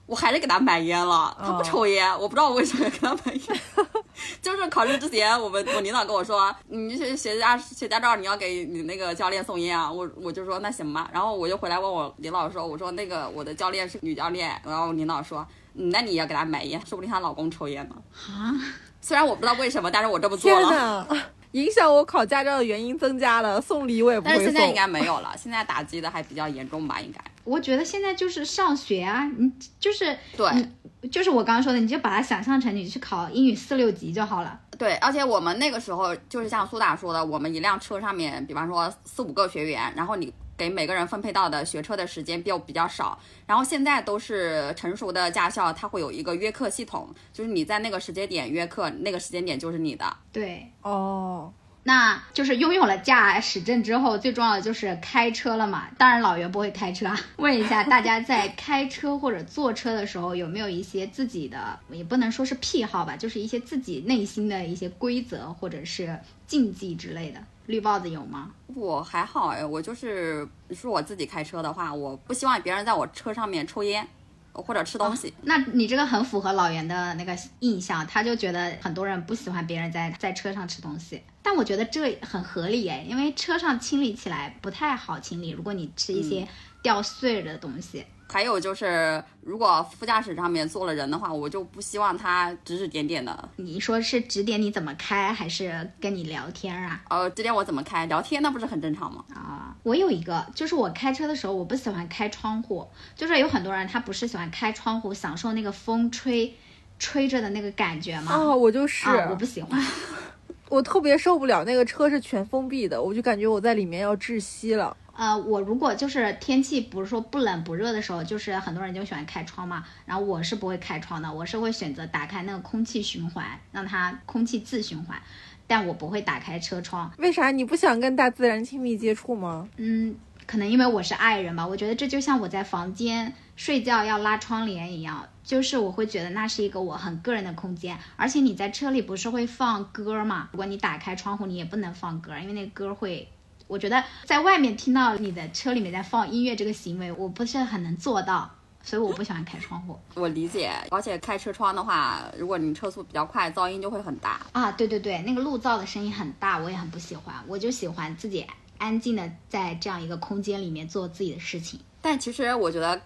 [0.09, 1.37] 我还是给他买烟了。
[1.38, 3.61] 他不抽烟，我不知道我为什么要给他买烟。
[4.40, 9.92] 就是考试之前，我们我领导跟我说，你学学驾学驾照，你要给你那个教练送烟啊。
[9.92, 17.94] 我我就说那行吧，然后我就回来问我领导说，我说那个我的教练是女教练，然后领导说，嗯那你也要给她买烟，说不定她老公抽烟呢。
[18.29, 18.57] 啊，
[19.03, 21.07] 虽然我不知道为什么，但是我这么做了。
[21.52, 21.61] 哪！
[21.61, 24.44] 影响我考驾照的原因增加了，送礼我也不会送。
[24.44, 27.00] 但是现在应该没有了，现在打击的还比较严重吧？
[27.00, 34.61] 应该我觉得现在就是上学啊，你就是对就是我刚刚说的，你就把它想象成你去考英语四六级就好了。
[34.76, 43.18] 对，而且我们那个时候就是像苏打说的，我们一辆车上面，比方说四五个学员，然后你给每个人分配到的学车的时间比较比较少。
[43.47, 50.05] 然后现在都是成熟的驾校，它会有一个约课系统，就是你在那个时间点约课，那个时间点就是你的。
[50.31, 51.51] 对，哦，
[51.85, 55.88] 那就是拥有了驾驶证之后，最重要的就是开车了嘛。
[55.97, 57.18] 当然，老袁不会开车啊。
[57.37, 67.40] 问一下大家，在开车或者坐车的时候，有没有一些自己的，也不能说是癖好吧，就是一些自己内心的一些规则或者是禁忌之类的？
[67.68, 68.50] 绿帽子有吗？
[68.66, 74.09] 我还好哎，我就是是我自己开车的话，我不希望别人在我车上面抽烟
[74.52, 75.33] 或者吃东西。
[75.42, 81.22] 那你这个很符合老袁的那个印象，他就觉得很多人不喜欢别人在在车上吃东西。
[81.42, 86.48] 但我觉得这很合理哎，因为车上清理起来不太好清理，如果你吃一些
[86.83, 88.07] 掉碎了的东西。
[88.30, 93.48] 还有就是，如果副驾驶上面坐了人的话，我就不希望他指指点点的。
[93.56, 97.00] 你说是指点你怎么开，还是跟你聊天啊？
[97.08, 99.24] 呃，指点我怎么开，聊天那不是很正常吗？
[99.34, 102.86] 啊，我有一个，就是我开车的时候，我不喜欢开窗户。
[103.16, 106.54] 就是有很多人他不是喜欢开窗户，享受那个风吹
[106.98, 108.34] 吹着的那个感觉吗？
[108.34, 109.82] 哦，我就是，啊，我不喜欢。
[110.68, 114.94] 我特别受不了那个车是全封闭的，我就感觉我在里面要窒息了。
[115.18, 125.20] 呃，我如果就是天气不是说不冷不热的时候，就是很多人就喜欢开窗嘛，然后我是不会开窗的，我是会选择打开那个空气循环，让它空气自循环，
[125.66, 127.11] 但我不会打开车窗。
[127.18, 129.68] 为啥你不想跟大自然亲密接触吗？
[129.78, 130.14] 嗯，
[130.46, 137.98] 可能因为我是爱人吧，我觉得这就像我在房间睡觉要拉窗帘一样，就是我会觉得那是一个我很个人的空间。
[138.14, 140.48] 而且你在车里不是会放歌嘛？
[140.52, 143.28] 如果你打开窗户，你也不能放歌，因为那个歌会。
[143.68, 148.50] 我觉得在外面听到你的车里面在放音乐这个行为，我不是很能做到，
[148.83, 154.40] 所以我不喜欢开窗户我理解，而且开车窗的话，如果你车速比较快，噪音就会很大。
[154.52, 154.72] 啊。
[154.72, 157.35] 对对对，那个路噪的声音很大，我也很不喜欢。
[157.46, 158.44] 我就喜欢自己
[158.78, 161.78] 安静的在这样一个空间里面做自己的事情。
[162.02, 163.00] 但其实我觉得。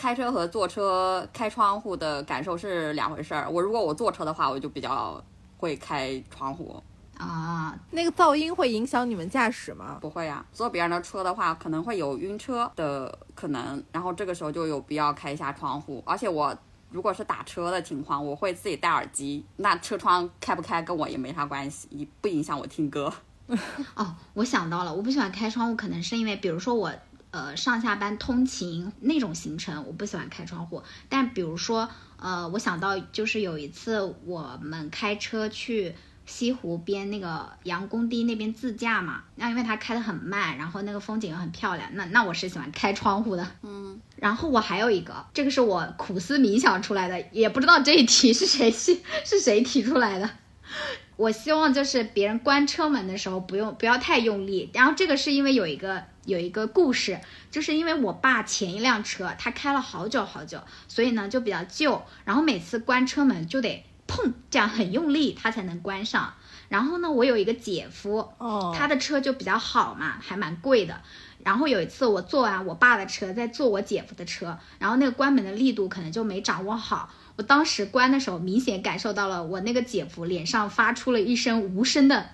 [0.00, 3.50] 开车和坐车开窗户的感受是两回事儿。
[3.50, 5.20] 我如果我坐车的话，我就比较
[5.56, 6.80] 会开窗户。
[7.18, 9.98] 啊，那个噪音会影响你们驾驶吗？
[10.00, 16.00] 不会呀、坐别人的车的话，可能会有晕车的可能，然后这个时候就有必要开一下窗户。
[16.06, 16.56] 而且我
[16.90, 23.12] 如果是打车的情况，我会自己戴耳机，那车窗开不开跟我也没啥关系，不影响我听歌。
[23.96, 26.92] 哦，我想到了，我不喜欢开窗户，可能是因为，比如说我
[27.30, 30.82] 呃上下班通勤那种行程，我不喜欢开窗户。
[31.08, 35.94] 但比如说呃，我想到就是有一次我们开车去
[36.28, 43.44] 西湖边那个杨公堤那边自驾嘛，那因为它开得很慢，然后那个风景又很漂亮，那那我是喜欢开窗户的。
[43.62, 50.28] 嗯， 然后我还有一个，这个是我苦思冥想出来的，也不知道这一题是谁是是谁提出来的。
[51.16, 57.18] 我希望就是别人关车门的时候不用不要太用力，然后这个是因为有一个有一个故事，
[57.50, 66.34] 就是因为我爸前一辆车他开了好久好久，所以呢就比较旧，然后每次关车门就得砰这样很用力，它才能关上。
[66.68, 71.00] 然后呢，我有一个姐夫，哦，他的车就比较好嘛，还蛮贵的。
[71.44, 77.10] 然后有一次我坐完我爸的车，再坐我姐夫的车，然后那个关门的力度可能就没掌握好。
[77.36, 82.30] 我当时关的时候，明显感受到了我那个姐夫脸上发出了一声无声的，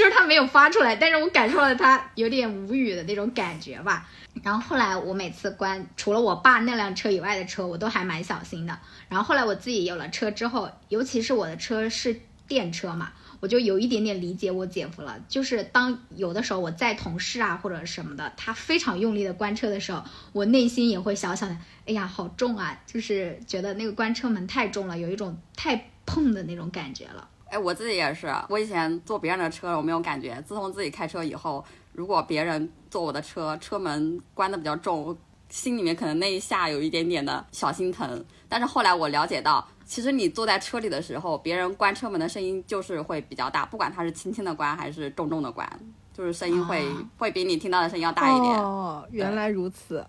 [0.00, 4.08] 就是他没有发出来，但是我感受了他有点无语的那种感觉吧。
[4.42, 8.78] 然后后来我每次关除了我爸那辆车以外的车，我都还蛮小心的。
[9.10, 15.20] 然后后来我自己有了车之后，尤其是我的车是电车嘛，我就有一点点理解我姐夫了。
[15.28, 21.54] 就是当有的时候我载同事啊或者什么的，他非常用力的关车的时候，我内心也会小小的，
[21.86, 22.80] 哎呀，好重啊！
[22.86, 27.28] 就是觉得那个关车门太重了，有一种太碰的那种感觉了。
[27.50, 35.16] 哎，我自己也是，我以前坐别人的车我没有感觉，自从自己开车以后，如果别人坐我的车，车门关的比较重，
[35.48, 38.24] 心里面可能那一下有一点点的小心疼。
[38.48, 45.68] 但是后来我了解到，其实你坐在车里的时候，别人关车门的声音就是会比较大，不管他是轻轻的关还是重重的关，
[46.14, 46.84] 就是声音会、
[47.18, 48.56] 会比你听到的声音要大一点。
[48.62, 50.06] 哦，原来如此。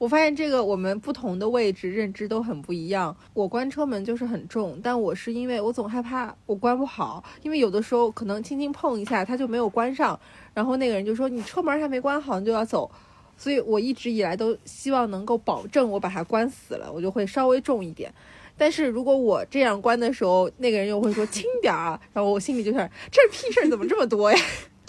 [0.00, 3.14] 我发现这个我们不同的位置认知都很不一样。
[3.34, 10.18] 我关车门就是很重，但我是因为我总害怕我关不好，因为有的时候可能轻轻碰一下它就没有关上，
[10.54, 12.90] 然后那个人就说你车门还没关好，你就要走。
[13.36, 18.10] 所以我一直以来都希望能够保证我把它关死了，我就会稍微重一点。
[18.56, 24.38] 但是如果我这样关的时候，那个人又会说轻点儿，然后我心里就想这屁事儿怎么这么多呀？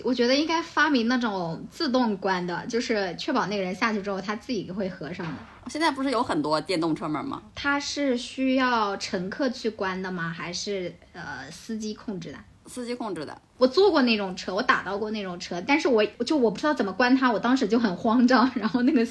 [0.04, 5.34] 我觉得应该发明那种自动关的，就是确保那个人下去之后他自己会合上的。
[5.68, 7.42] 现在不是有很多电动车门吗？
[7.56, 10.34] 它是需要乘客去关的吗？
[10.36, 12.38] 还是呃司机控制的？
[12.66, 13.42] 司机控制的。
[13.58, 18.50] 我坐过那种车，我打到过那种车，但是我就我不知道怎么关它，我当时就很慌张。
[18.56, 19.08] 然后那个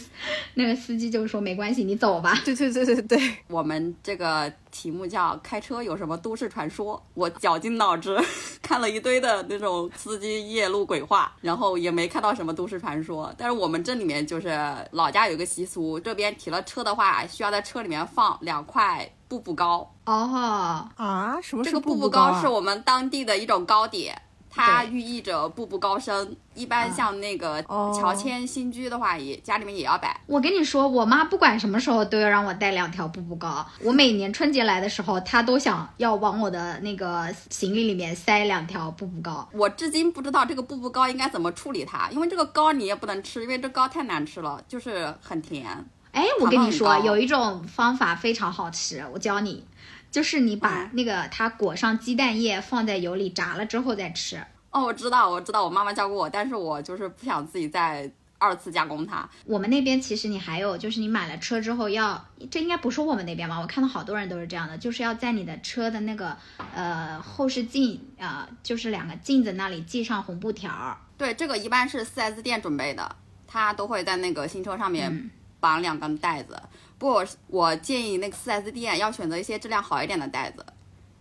[0.54, 2.36] 那个司机就说没关系，你走吧。
[2.44, 7.00] 对对对对对， 我们这个题目叫开车有什么都市传说？
[7.14, 8.18] 我绞尽脑汁
[8.60, 13.32] 看了一堆的那种司机夜路鬼话，然后也没看到什么都市传说。
[13.38, 14.58] 但是我们这里面就是
[14.90, 19.88] 老家有一个习俗，这边提了车的话，需要在车里面放两块步步高。
[20.06, 24.20] 哦，啊，什么这是步个步步高啊是我们当地的一种糕点，
[24.50, 26.36] 它寓意着步步高升。
[26.56, 30.20] 一般像那个哦乔迁新居的话，也家里面也要摆。
[30.26, 33.64] 我跟你说，我妈不管什么时候都要让我带两条步步高。
[33.84, 39.48] 我每年春节来的时候，她都想要往我的那个行李里面塞两条步步高。
[39.52, 45.64] 我至今不知道这个步步高应该怎么处理它，因为这个糕你也不能吃，因为这糕太难吃了，就是很甜。
[46.12, 49.64] 哎，我跟你说，有一种方法非常好吃，我教你，
[50.10, 54.44] 就是你把那个它裹上鸡蛋液，放在油里炸了之后再吃。
[54.70, 59.28] 哦，我知道，我知道，我妈妈教过我，但是我就是不想自己再二次加工它。
[59.44, 63.58] 我们那边其实你还有，就是你买了车之后要，这应该不是我们那边吧？
[63.60, 66.36] 我看到好多人都是这样的，就是要在你的车的那个
[66.74, 70.96] 呃后视镜啊、呃就是两个镜子那里系上红布条儿。
[71.18, 75.30] 对，这个一般是 4S 店准备的，它都会在那个新车上面嗯
[75.60, 76.60] 绑两根带子。
[76.98, 80.64] 不过我建议那个 4S 店要选择一些质量好一点的带子，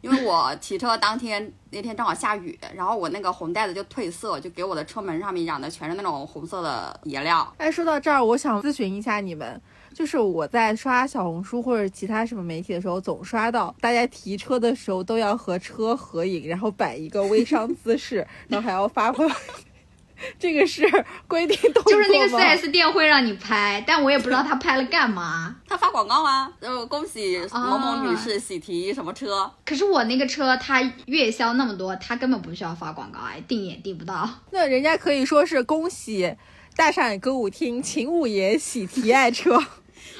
[0.01, 7.53] 因为我提车当天那天正好下雨，然后我那个红带子就褪色，就给我的车门上面染的全是那种红色的颜料。
[7.57, 9.61] 哎，说到这儿，我想咨询一下你们，
[9.93, 19.33] 就是我在刷小红书或者其他什么媒体的时候，总刷到大家提车的时候都要和车合影，然后摆一个微商姿势，然后还要发朋友。
[20.37, 20.83] 这个是
[21.27, 25.55] 规定动作就是那个吗 4S 店会让你拍，但我也不知道他拍了干嘛。
[25.67, 29.51] 他发广告啊，呃，恭喜某某啊女士喜提什么车。
[29.65, 34.27] 可是我那个车它月销那么多，它根本不需要发广告，哎，订也订不到。
[34.51, 36.35] 那人家可以说是恭喜
[36.75, 39.63] 大上海歌舞厅秦五爷喜提爱车。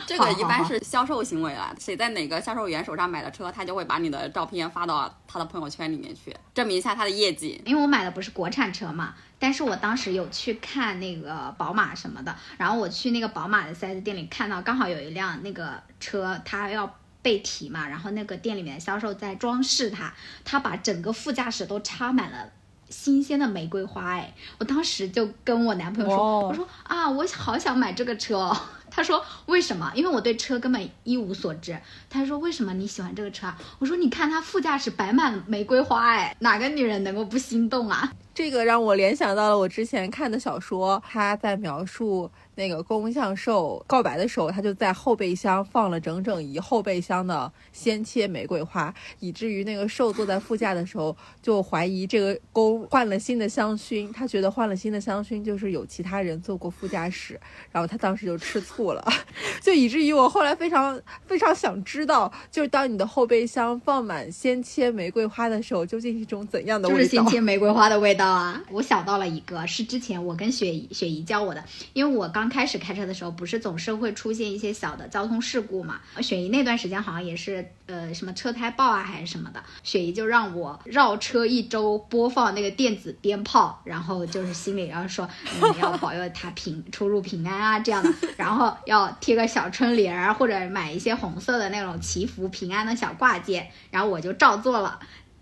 [0.10, 7.62] 这个一般是销售行为啊，谁在哪个销售员手上买的车，他就会把你的照片发到他的朋友圈里面去，证明一下他的业绩。
[7.64, 16.92] 因为我买的不是国产车嘛，但是我当时有去看那个宝马什么的，然后我去那个宝马的 4S 店里看到，刚好有一辆那个车，它要
[17.22, 20.12] 被提嘛，然后那个店里面的销售在装饰它，
[20.44, 22.50] 他把整个副驾驶都插满了。
[22.90, 28.58] 新鲜的玫瑰花，哎，我当时就跟我男朋友说，哇我说啊，我好想买这个车哦。
[28.92, 29.92] 他说为什么？
[29.96, 31.80] 因为我对车根本一无所知。
[32.10, 33.58] 他说为什么你喜欢这个车啊？
[33.80, 38.12] 我说你看它副驾驶摆满玫瑰花，哎，哪个女人能够不心动啊？
[38.40, 57.38] 这个让我联想到了我之前看的小说，他在描述那个宫向寿告白的时候，他就在后备箱放了整整一后备箱的鲜切玫瑰花，以至于那个寿坐在副驾的时候就怀疑这个宫换了新的香薰，他觉得换了新的香薰就是有其他人坐过副驾驶，
[57.74, 59.06] 然后他当时就吃醋了，
[59.62, 67.00] 就以至于我后来非常非常想知道，就是当你的后备箱放满鲜切玫瑰花的时候，究竟是一种怎样的味道？
[67.02, 68.62] 就是鲜切玫瑰花的味道啊！
[68.70, 71.64] 我想到了一个，是之前我跟雪姨雪姨教我的，
[71.94, 76.00] 因为我刚开始开车的时候，不是总是会出现一些小的交通事故嘛。
[76.22, 85.28] 雪姨那段时间好像也是呃什么车胎爆啊还是什么的，雪姨就让我绕车一周播放那个电子鞭炮，然后就是心里然后说
[85.62, 95.00] 嗯要保佑他平出入平安啊这样的，然后要贴个小春联儿或者买一些红色的那种祈福平安的小挂件，然后我就照做了。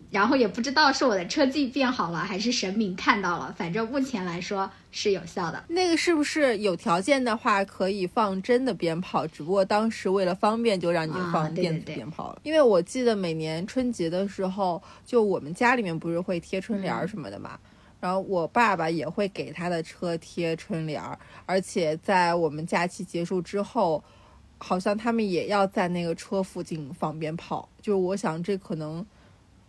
[0.10, 5.64] 然后也不知道是我的车技变好了，还是神明看到了，反正目前来说是有效的。
[5.68, 9.28] 那个是不是有条件的话可以放真的鞭炮？
[9.28, 12.39] 只不过当时为了方便，就让你啊放电子对对对鞭炮了。
[12.43, 17.60] 因为我记得每年春节的时候，就我们家里面不是会贴春联儿什么的嘛。
[17.99, 24.03] 然后我爸爸也会给他的车贴春联儿，而且在我们假期结束之后，
[24.60, 27.68] 好像他们也要在那个车附近放鞭炮。
[27.82, 29.03] 就是我想这可能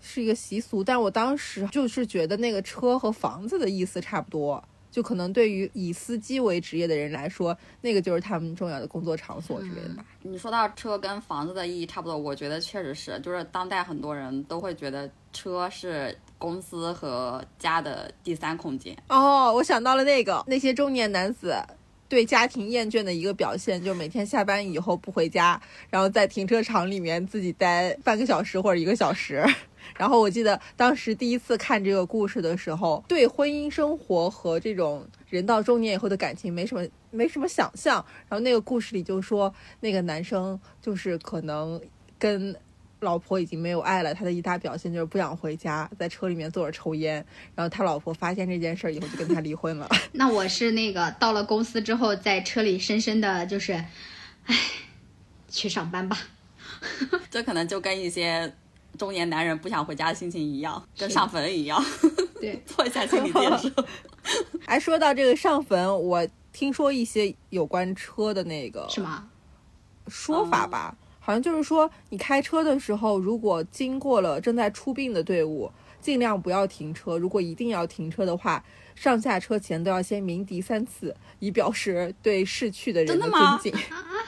[0.00, 10.04] 是一个习俗，但我当时就是觉得那个车和房子的意思差不多，就可能对于以司机为职业的人来说，那个就是他们重要的工作场所之类的吧。
[10.22, 18.96] 你说到车跟房子的意义差不多，我觉得确实是，就是当代很多人都会觉得车是公司和家的第三空间。
[19.08, 21.54] 哦，我想到了那个那些中年男子。
[22.10, 29.44] 对家庭厌倦的一个表现，就每天下班以后不回家，然后在停车场里面自己待半个小时或者一个小时。
[29.96, 38.04] 然后我记得当时第一次看这个故事的时候，对婚姻生活和这种人到中年以后的感情没什么没什么想象。
[38.28, 41.80] 然后那个故事里就说，那个男生就是可能
[42.18, 42.54] 跟
[43.00, 47.24] 老婆已经没有爱了，他的一大表现就是不想回家，在车里面坐着抽烟。
[47.54, 49.88] 然后他老婆发现这件事儿以后，就跟他离婚了。
[50.12, 53.72] 那我是那个到了公司之后，在车里深深的就是，
[54.46, 54.56] 唉，
[55.48, 56.18] 去上班吧。
[57.30, 58.52] 这可能就跟一些
[58.98, 61.82] 中年男人不想回家的心情一样，跟上坟一样，
[62.40, 63.72] 对，做一下心理建设。
[64.66, 69.26] 哎，说到这个上坟，我听说一些有关车的那个什么？
[70.08, 75.70] 说法吧，好像就是说，你开车的时候，如果经过了正在出殡的队伍，
[76.00, 77.16] 尽量不要停车。
[77.16, 83.82] 如果一定要停车的话，上下车前都要先鸣笛三次，以表示对逝去的人的真的吗尊敬。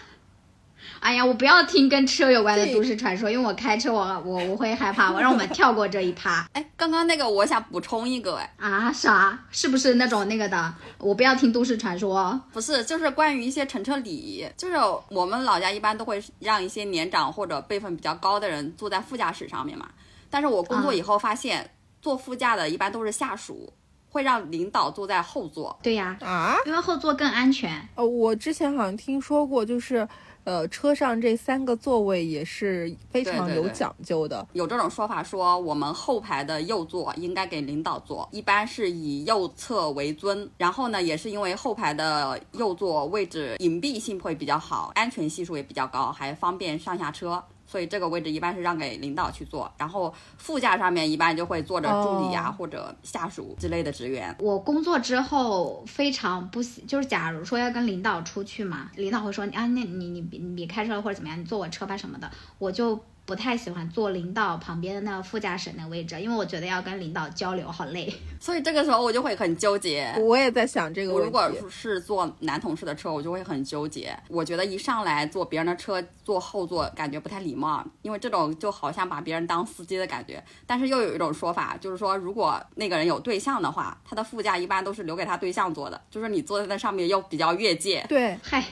[1.00, 5.10] 哎呀，我不要听跟车有关的都市传说，因为我开车我我我会害怕。
[5.12, 8.92] 我让我们跳过这一趴哎，刚刚那个我想补充一个，哎，啊？
[8.92, 9.38] 啥？
[9.50, 10.74] 是不是那种那个的？
[10.98, 12.38] 我不要听都市传说。
[12.52, 14.74] 不是，就是关于一些乘车礼仪，就是
[15.08, 19.88] 我们老家一般都会让一些年长或者辈分比较高的人坐在副驾驶上面嘛。
[20.28, 21.70] 但是我工作以后发现，
[22.02, 23.72] 坐副驾的一般都是下属，
[24.10, 25.76] 会让领导坐在后座。
[25.82, 27.88] 对呀，啊，因为后座更安全。
[27.96, 30.06] 呃，我之前好像听说过，就是
[30.44, 34.46] 呃，车上这三个座位也是非常有讲究的。
[34.52, 40.50] 有这种说法说，我们后排的右座应该给领导坐，一般是以右侧为尊。
[40.56, 47.42] 然后呢，也是因为后排的右座位置隐蔽性会比较好，安全系数也比较高，还方便上下车。
[47.70, 54.34] 所以这个位置一般是让给领导去坐，然后副驾上面一般就会坐着助理啊、哦或者下属之类的职员。
[54.40, 63.00] 我工作之后非常不喜，就是假如说要跟领导出去嘛，领导会说啊，那你你别你别开车了或者怎么样，你坐我车吧什么的，我就
[63.30, 68.12] 不太喜欢坐领导旁边的那个副驾驶那个位置，因为我觉得要跟领导交流好累。
[68.40, 70.12] 所以这个时候我就会很纠结。
[70.18, 71.32] 我也在想这个问题。
[71.32, 74.18] 我如果是坐男同事的车，我就会很纠结。
[74.26, 80.42] 我觉得一上来坐别人的车坐后座，感觉不太礼貌，因为这种就好像把别人当司机的感觉。
[80.66, 88.04] 但是又有一种说法，就是说如果那个人有对象的话，他的副驾一般都是留给他对象坐的，就是你坐在那上面又比较越界。
[88.08, 88.64] 对嗨，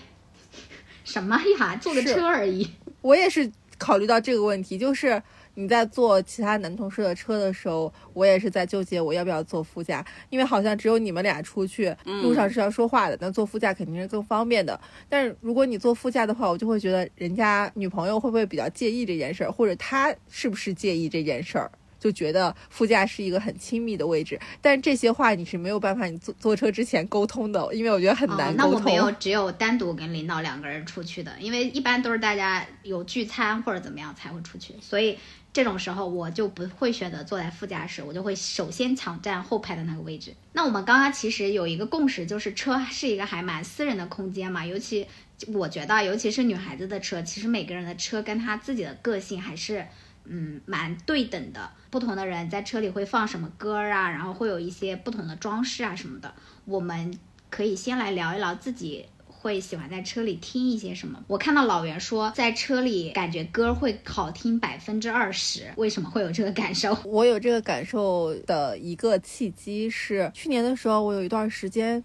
[1.04, 2.68] 什么呀，坐个车而已。
[3.02, 3.48] 我也是
[3.78, 5.22] 考虑到这个问题，就是
[5.54, 14.78] 你在坐其他男同事的车的时候，我也是在纠结我要不要坐副驾，因为好像只有你们俩出去路上是要说话的，那坐副驾肯定是更方便的。
[15.08, 21.70] 但是如果你坐副驾的话，我就会觉得人家女朋友会不会比较介意这件事儿，或者他是不是介意这件事儿。
[21.98, 28.80] 就觉得副驾是一个很亲密的位置，但这些话你是没有办法你坐坐车之前沟通的，因为我觉得很难哦、那沟通。
[28.80, 35.18] 我没有，只有单独跟领导两个人出去的，因为一般都是大家有聚餐或者怎么样才会出去，所以
[35.52, 40.32] 这种时候我就不会选择坐在副驾驶，我就会首先抢占后排的那个位置。
[40.52, 45.06] 那我们刚刚其实有一个共识，就是车是一个还蛮私人的空间嘛，尤其
[45.48, 49.84] 我觉得，尤其是女孩子的车，其实每个人的车跟她自己的个性还是。
[50.28, 51.70] 嗯，蛮对等的。
[51.90, 56.32] 不同的人在车里会放什么歌啊，然后会有一些不同的装饰啊什么的。
[56.66, 57.18] 我们
[57.50, 61.24] 可以先来聊一聊自己会喜欢在车里听一些什么。
[61.28, 66.94] 我看到老袁说，在车里感觉歌会好听百分之二十，为什么会有这个感受？
[67.06, 72.02] 我有这个感受的一个契机是去年的时候，我有一段时间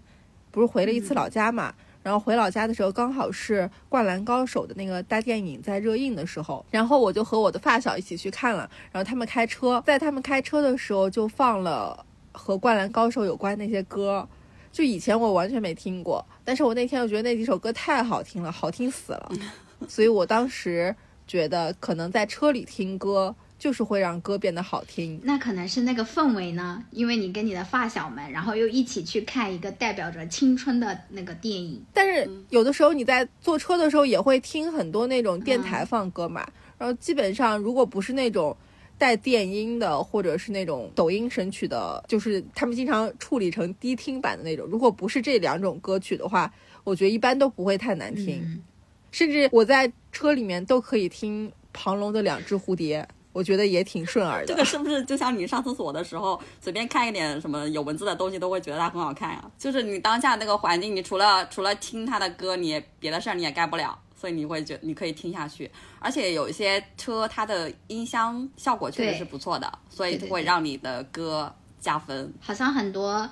[0.50, 1.74] 不是回了一次老家嘛。
[2.04, 8.70] 然后回老家的时候，刚好是《灌篮高手》的那个大电影在热映的时候，然后我就和我的发小一起去看了。
[8.92, 14.28] 然后他们开车，在他们开车的时候就放了和《灌篮高手》有关那些歌，
[14.70, 19.32] 就以前我完全没听过，但是我那天我觉得那几首歌太好听了，好听死了，
[19.88, 20.94] 所以我当时
[21.26, 23.34] 觉得可能在车里听歌
[23.64, 25.18] 就是会让歌变得好听。
[25.24, 31.82] 那可能是那个氛围呢，因为你跟你的发小们，然后又一起去看一个代表着青春的那个电影。
[31.94, 36.46] 但是有的时候你在坐车的时候也会听很多那种电台放歌嘛，
[36.76, 38.54] 然后基本上如果不是那种
[38.98, 46.52] 带电音的，或者是那种抖音神曲的，就是他们经常处理成低听版的那种，如果不是这两种歌曲的话，
[46.84, 48.42] 我觉得一般都不会太难听。
[48.42, 48.62] 嗯
[49.10, 53.00] 甚至我在车里面都可以听庞龙的《两只蝴蝶》，
[53.34, 54.46] 我觉得也挺顺耳的。
[54.46, 65.70] 这个是不是就像你上厕所的时候，随便看一点什么有文字的东西，都会觉得它很好看呀、就是你当下那个环境，你除了除了听他的歌，你也别的事儿你也干不了，所以你会觉你可以听下去。
[65.98, 72.32] 而且有一些车它的音箱效果确实是不错的，所以对对对会让你的歌加分。
[72.40, 73.28] 好像很多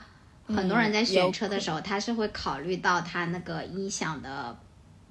[0.47, 4.59] 很多人在选车的时候，他是会考虑到他那个音响的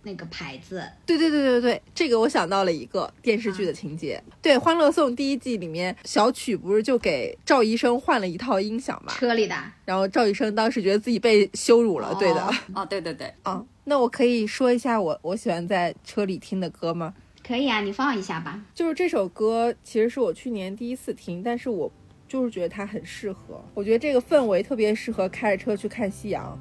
[0.04, 0.84] 那个牌子。
[1.06, 4.22] 对对对对对，这个我想到了一个电视剧的情节。
[4.42, 9.14] 对，《欢乐颂》第一季里面，小曲不是就给赵医生换了一套音响嘛？
[9.14, 12.42] 车里的，然后赵医生当时觉得自己被羞辱了，对的。
[12.42, 17.14] 哦， 哦对对对，啊，那我可以说一下我我喜欢在车里听的歌吗？
[17.46, 18.64] 可以啊，你放一下吧。
[18.74, 21.92] 就是这首歌，其实是我去年第一次听，但是我
[22.28, 23.62] 就是觉得它很适合。
[23.74, 26.58] 我觉得这个氛围特别适合开着车去看夕阳。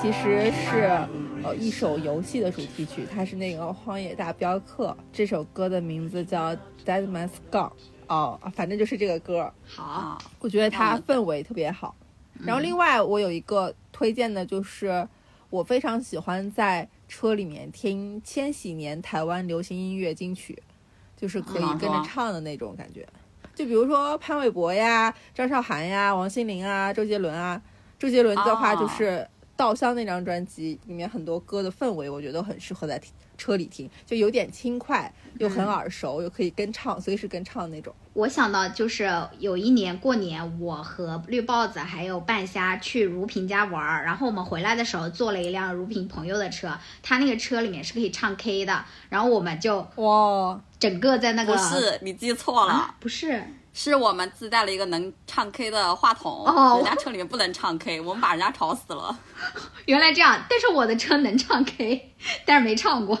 [0.00, 1.06] 其实是
[1.44, 4.96] 呃一首游戏的主题曲，它是那个《荒野大镖客》。
[5.12, 7.68] 这首歌的名字叫《Dead Man's Gone》。
[8.06, 11.94] 哦，反正就是这个歌，好，啊，我觉得它氛围特别好。
[12.38, 15.06] 然后另外我有一个推荐的，就是
[15.50, 20.60] 我非常喜欢在车里面听千禧年台湾流行音乐金曲，
[21.14, 23.06] 就是可以跟着唱的那种感觉。
[23.54, 27.60] 就比如说潘玮柏呀、张韶涵呀、王心凌啊、周杰伦啊。
[27.98, 29.10] 周杰伦的话哦就是
[29.60, 32.98] 《稻香》那张专辑里面很多歌的氛围，我觉得很适合在
[33.36, 37.94] 车里听，就有点轻快，又很耳熟，又可以跟唱，随时跟唱那种。
[38.14, 59.16] 我想到就是有一年过年，我和绿豹子还有半夏去如萍家玩儿，然后我们回来的时候坐了一辆如萍朋友的车，他那个车里面是可以唱 K 的，然后我们就哇，整个在那个不是你记错了，啊，不是是我们自带了一个能唱 K 的话筒，哦人家车里面不能唱 K，我们把人家吵死了。
[59.86, 62.14] 原来这样，但是我的车能唱 K，
[62.44, 63.18] 但是没唱过，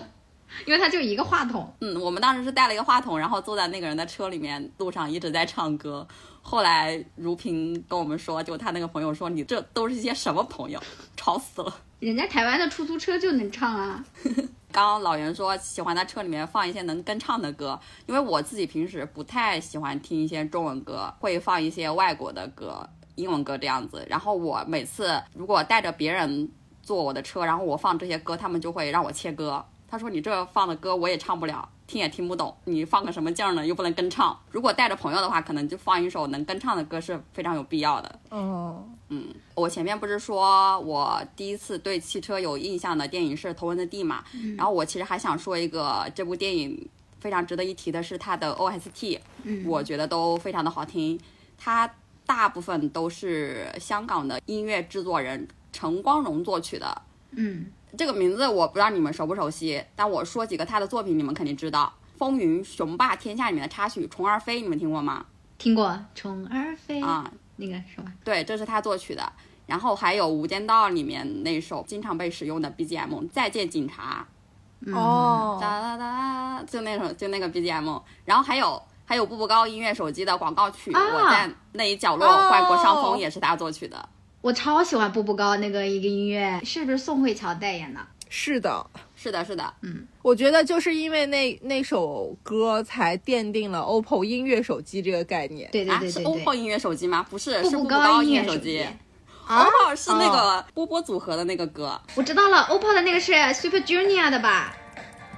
[0.66, 1.74] 因为它就一个话筒。
[1.80, 6.06] 嗯，我们当时是带了一个话筒，然后坐在那个人的车里面，路上一直在唱歌。
[6.42, 10.82] 后来如萍跟我们说，就他那个朋友说：“你这都是一些什么朋友，
[11.16, 14.02] 吵死了。” 人家台湾的出租车就能唱啊，
[14.72, 24.06] 刚刚老袁说喜欢在车里面放一些能跟唱的歌，因为我自己平时不太喜欢听一些中文歌，会放一些外国的歌、英文歌这样子。
[24.08, 26.50] 然后我每次如果带着别人
[26.82, 29.64] 坐我的车，然后我放这些歌，他们就会让我切歌。
[29.88, 33.66] 他说你这放的歌我也唱不了，听也听不懂，你放个什么劲儿呢？
[33.66, 34.38] 又不能跟唱。
[34.52, 38.20] 如果带着朋友的话，可能就放一首能跟唱的歌是非常有必要的。
[38.28, 38.84] 哦，
[39.54, 44.24] 我前面不是说我第一次对汽车有印象的电影是《头文字 D》嘛，
[44.56, 46.88] 然后我其实还想说一个这部电影
[47.18, 49.18] 非常值得一提的是它的 OST，、
[49.66, 51.20] 我觉得都非常的好听，
[51.58, 51.92] 它
[52.24, 57.02] 大部分都是香港的音乐制作人陈光荣作曲的。
[57.32, 57.66] 嗯，
[57.98, 65.26] 这个名字我不知道你们熟不熟悉，但我说几个他的作品，你们肯定知道，《风云雄霸天下》里面的插曲《虫儿飞》，你们听过吗？
[65.58, 67.30] 听过《虫儿飞》啊，
[67.60, 68.12] 那个是吧？
[68.24, 69.32] 对，这是他作曲的。
[69.66, 74.26] 然后还有《无间道》里面那首经常被使用的 BGM《再见警察》，
[74.92, 78.02] 哦，哒哒哒，就那首就那个 BGM。
[78.24, 84.08] 然后还有还有步步高音乐手机的广告曲，啊我在那一角落哦换过上风，也是他作曲的。
[84.40, 88.00] 我超喜欢步步高那个一个音乐，是不是宋慧乔代言的？
[88.28, 88.84] 是的，
[89.22, 95.68] 是的，是的，嗯我觉得就是因为那那首歌才奠定了 OPPO 音乐手机这个概念。
[95.70, 97.26] 对对对，是 OPPO，音乐手机吗？
[97.28, 98.82] 不是，是步步步步高音乐手手机。
[99.46, 102.00] 啊哦，是那个波波组合的那个歌。
[102.14, 104.74] 我知道了，OPPO 的那个是 Super Junior 的吧？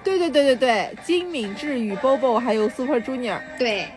[0.05, 3.41] 对对对对对，金敏智与 Bobo 还有 Super Junior。
[3.59, 3.89] 对，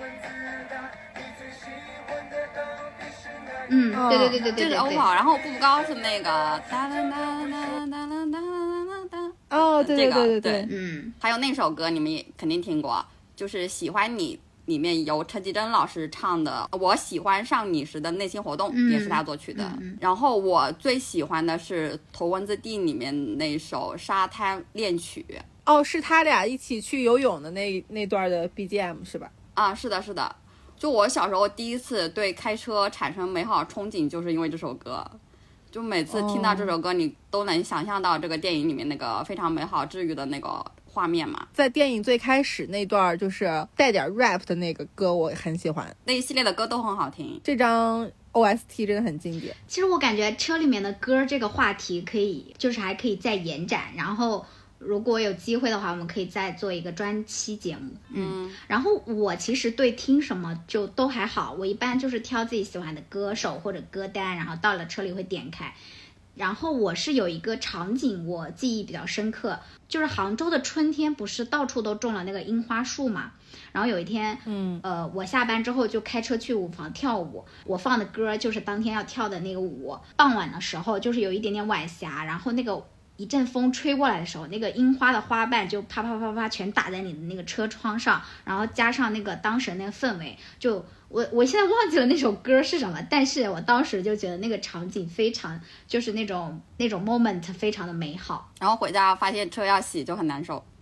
[3.70, 4.78] 嗯，对对对对对这是对对对。
[4.78, 6.24] 欧宝，然后步步高是那个
[6.72, 7.12] 哒哒哒
[7.52, 8.75] 哒哒哒哒
[9.50, 13.06] 哦，对对这个对对对嗯，还有那首歌你们也肯定听过，
[13.36, 14.36] 就是《喜欢你》
[14.66, 19.72] 里面由陈绮贞老师唱的《我喜欢上你时的内心活动》，嗯也是他作曲的。
[20.00, 25.26] 然后我最喜欢的是《头文字 D》里面那首《沙滩恋曲》。
[25.66, 29.32] 哦，是他俩一起去游泳的那那段的 BGM 是吧？
[29.54, 30.36] 啊，是的，是的。
[30.78, 35.06] 就我小时候第一次对开车产生美好憧憬，就是因为这首歌。
[35.76, 41.46] 就每次听到这首歌，你都能想象到这个电影里面那个非常美好、治愈的那个画面嘛。
[41.52, 45.94] 在电影最开始那段就是带点 rap 的那个歌，我很喜欢。
[46.06, 47.42] 那一系列的歌都很好听。
[47.44, 49.54] 这张 OST 真的很经典。
[49.68, 53.82] 其实我感觉车里面的歌这个话题可以，就是还可以再延展。
[53.98, 54.46] 然后
[54.86, 57.92] 如果有机会的话，我们可以再做一个专期节目。
[58.14, 65.74] 嗯，然后我其实对听什么就都还好，我一般就是挑自己喜欢的歌手或者歌单，然后到了车里会点开。
[66.36, 69.58] 然后我是有一个场景我记忆比较深刻，
[69.88, 73.32] 就是杭州的春天不是到处都种了那个樱花树嘛。
[73.72, 79.98] 然后有一天，嗯，呃，我下班之后就开车去舞房跳舞，我放的歌就是当天要跳的那个舞。
[80.18, 82.86] 傍晚的时候就是有一点点晚霞，然后那个
[83.18, 98.52] 一阵风吹过来的时候，那个樱花的花瓣就啪啪啪啪全打在你的那个车窗上，然后加上那个当时那个氛围，就我我现在忘记了那首歌是什么，但是我当时就觉得那个场景非常，就是那种那种 moment 非常的美好。
[98.60, 100.64] 然后回家发现车要洗就很难受。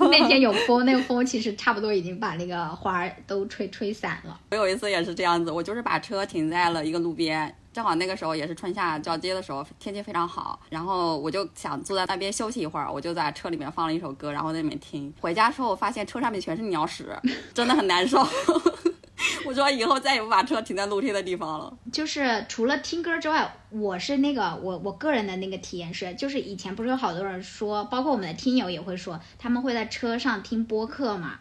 [0.00, 4.38] 那天有风，那个风其实差不多已经把那个花儿都吹吹散了。
[4.50, 15.12] 我有一次也是这样子，我就是把车停在了一个路边，正好那个时候也是春夏交接的时候，天气非常好，然后我就想坐在那边休息一会儿，我就在车里面放了一首歌，然后在里面听。
[15.20, 17.14] 回家之后我发现车上面全是鸟屎，
[17.52, 18.26] 真的很难受。
[19.44, 21.70] 我说以后再也不把车停在露天的地方了。
[21.92, 31.40] 就是除了听歌之外，我是那个我我个人的那个体验是，就是以前不是有好多人说，包括我们的听友也会说，他们会在车上听播客嘛。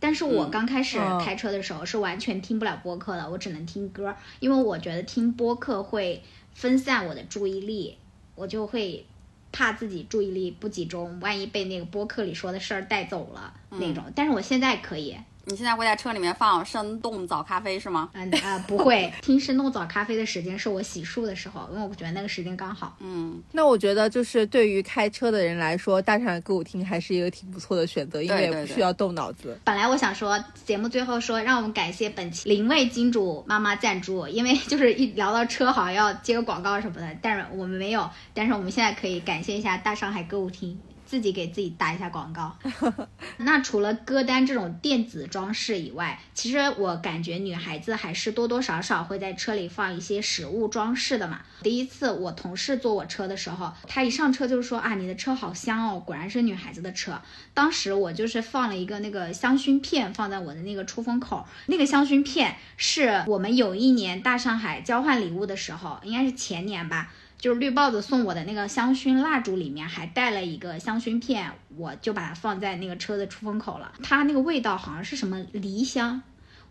[0.00, 6.22] 但是我嗯刚开始嗯开车的时候是完全听不了播客的，我只能听歌，因为我觉得听播客会
[6.54, 7.96] 分散我的注意力，
[8.34, 9.04] 我就会
[9.50, 14.04] 怕自己注意力不集中，万一被那个播客里说的事儿带走了那种。
[14.14, 15.16] 但是我现在可以，
[15.48, 18.10] 你现在会在车里面放生动早咖啡是吗？
[18.12, 22.94] 嗯啊、不会听生动早咖啡的时间是我洗漱的时候，因为我觉得那个时间刚好。
[23.00, 29.58] 嗯，那我觉得就是对于开车的人来说，大上海歌舞厅还是一个挺不错的选择，因为也不需要动脑子。
[29.64, 38.08] 本来我想说，节目最后说，让我们感谢本期零位金主妈妈赞助，因为就是 一聊到车，好像要接个广告什么的，但是我们没有。
[38.34, 40.78] 但是我们现在可以感谢一下大上海歌舞厅，
[41.08, 42.54] 自己给自己打一下广告。
[43.38, 51.40] 那除了歌单这种电子装饰以外，其实我感觉女孩子还是多多少少会在车里放一些实物装饰的嘛。
[51.62, 57.18] 第一次我同事坐我车的时候，她一上车就说啊，你的车好香哦，果然是女孩子的车。
[57.54, 67.10] 当时我就是放了一个那个香薰片放在我的那个出风口，那个香薰片是我们有一年大上海交换礼物的时候，应该是前年吧。
[67.38, 73.92] 就是绿豹子送我的那个香薰蜡烛里面还带了一个香薰片，我就把它放在那个车的出风口了。
[74.02, 76.20] 它那个味道好像是什么梨香，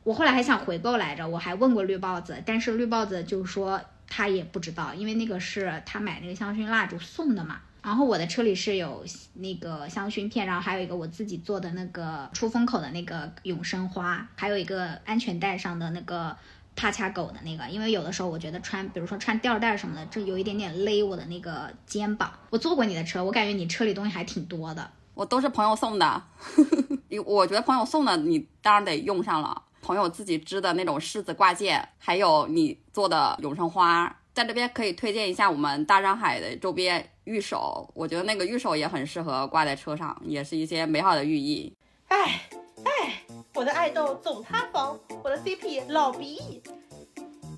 [0.04, 7.62] 我后来还想回购来着，我还问过绿豹子，但是绿豹子就说他也不知道，因为那个是他买那个香薰蜡烛送的嘛。
[7.84, 9.06] 然后我的车里是有
[9.36, 16.36] 那个香薰片，然后还有一个我自己做的那个出风口的那个永生花，还有一个安全带上的那个
[16.78, 22.32] 帕恰狗的那个，因为有的时候我觉得穿，比如说穿吊带什么的，这有一点点勒我的那个肩膀。
[22.52, 24.90] 我坐过你的车，我感觉你车里东西还挺多的。
[25.14, 26.24] 我都是朋友送的，
[27.26, 29.64] 我觉得朋友送的你当然得用上了。
[29.82, 41.74] 朋友自己织的那种柿子挂件，还有你做的永生花，在这边可以推荐一下我们大上海的周边玉手，我觉得那个玉手也很适合挂在车上，也是一些美好的寓意。
[42.10, 42.42] 哎
[42.84, 43.24] 哎，
[43.58, 46.62] 我的爱豆总塌房，我的 CP 老鼻。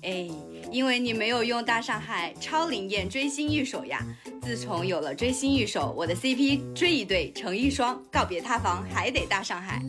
[0.02, 0.30] 哎，
[0.72, 4.02] 因为你没有用大上海超灵验追星御手呀！
[4.40, 9.82] 自从有了追星御手，我的 CP 追一对成一双，告别塌房还得大上海。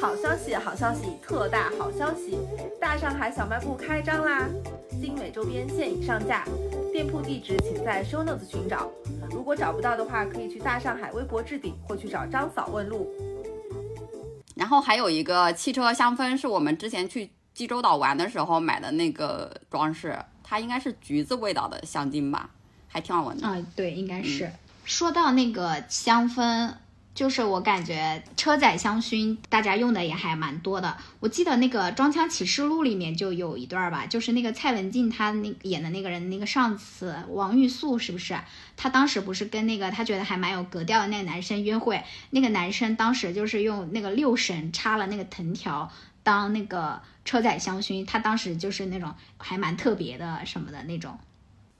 [0.00, 2.38] 好消息，好消息，特大好消息！
[2.80, 4.48] 大上海小卖部开张啦！
[5.00, 6.46] 精美周边现已上架，
[6.92, 8.88] 店铺地址请在 show notes 寻找。
[9.32, 13.12] 如果找不到的话，可以去大上海微博置顶或去找张嫂问路。
[14.54, 22.50] 然后还有一个汽车香氛，是我们之前去济州岛玩的时候买的那个装饰，它应该是橘子味道的香精吧，
[22.88, 23.46] 还挺好闻的。
[23.46, 24.50] 啊、对，应该是。
[24.84, 26.74] 说到那个香氛，
[27.14, 30.96] 就是我感觉车载香薰大家用的也还蛮多的。
[31.20, 38.34] 我记得那个《装腔启示录》里面就有一段吧，就是那个蔡文静她那演的那个人，那个上司王玉素是不是？
[38.76, 45.92] 她当时不是跟那个她觉得还蛮有格调的那个男生约会，那个男生当时就是用那个六神插了那个藤条
[46.22, 51.18] 当那个车载香薰，他当时就是那种还蛮特别的什么的那种。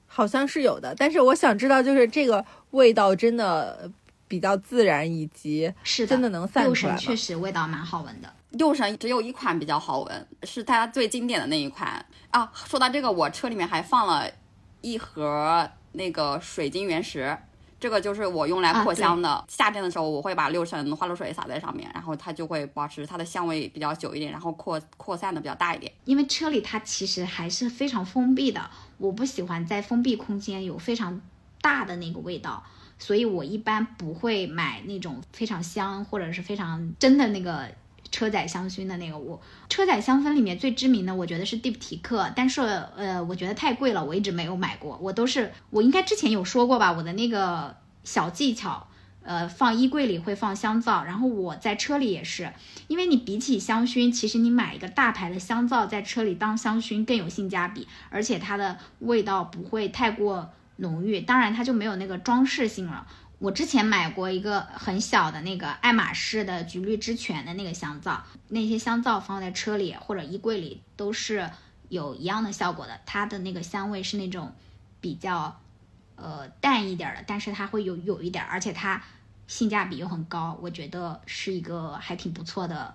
[0.06, 3.90] 好像是有的，但是我想知道，就是这个味道真的
[4.32, 8.32] 比较自然，以及是的，真的能散六出来确实味道蛮好闻的。
[8.52, 12.50] 六神只有一款比较好闻，是它最经典的那一款啊。
[12.54, 14.26] 说到这个，我车里面还放了
[14.80, 17.36] 一盒那个水晶原石，
[17.78, 19.44] 这个就是我用来扩香的。
[19.48, 25.92] 夏天的时候，我会把六神花露水洒在上面，然后它就会保持它的香味比较久一点，然后扩扩散的比较大一点。
[26.06, 31.20] 因为车里它其实还是非常封闭的，我不喜欢在封闭空间有非常
[31.60, 32.62] 大的那个味道，
[33.02, 37.66] 所以我一般不会买那种非常香或者是非常真的那个
[38.12, 39.18] 车载香薰的那个。
[39.18, 44.96] 我车载香氛里面最知名的，我觉得是蒂普提克，但是呃，我觉得太贵了，我一直没有买过。
[45.02, 48.86] 我都是我应该之前有说过吧，我的那个小技巧。
[49.24, 52.52] 呃，放衣柜里会放香皂，然后我在车里也是，
[52.88, 63.06] 因为你比起香薰，其实你买一个大牌的香皂在车里当香薰更有性价比，而且它的味道不会太过浓郁，当然它就没有那个装饰性了。
[63.38, 71.50] 我之前买过一个很小的那个爱马仕的橘绿之泉的那个香皂，那些香皂放在车里或者衣柜里都是
[71.88, 74.54] 有一样的效果的，它的那个香味是那种
[75.00, 75.60] 比较
[76.14, 79.02] 呃淡一点的，但是它会有有一点，而且它
[79.48, 82.94] 性价比又很高，我觉得是一个还挺不错的，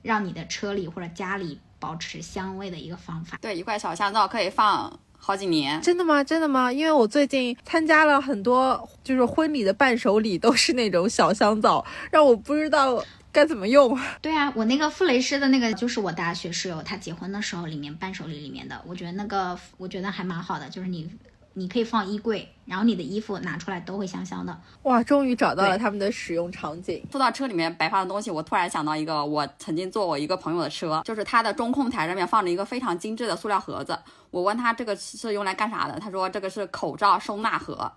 [0.00, 3.36] 让你的车里或者家里保持香味的一个方法。
[3.42, 5.82] 对，一块小香皂可以放好几年。
[5.82, 6.22] 真的吗？
[6.22, 6.72] 真的吗？
[6.72, 13.98] 因为我最近参加了很多，就是婚礼的伴手礼都是那种小香皂，让我不知道该怎么用。
[14.22, 21.10] 对啊，我那个傅雷诗的那个就是我大学室友他结婚的时候里面伴手礼里面的，我觉得那个我觉得还蛮好的，就是你
[21.54, 24.56] 你可以放衣柜，然后你的衣服拿出来都会香香的。
[24.82, 27.02] 哇，终于找到了他们的使用场景。
[27.10, 33.98] 说到车里面摆放的东西，我突然想到一个，我曾经坐我一个朋友的车，就是他的中控台上面放着一个非常精致的塑料盒子。
[34.36, 37.90] 我问他这个是用来干啥的，他说这个是口罩收纳盒。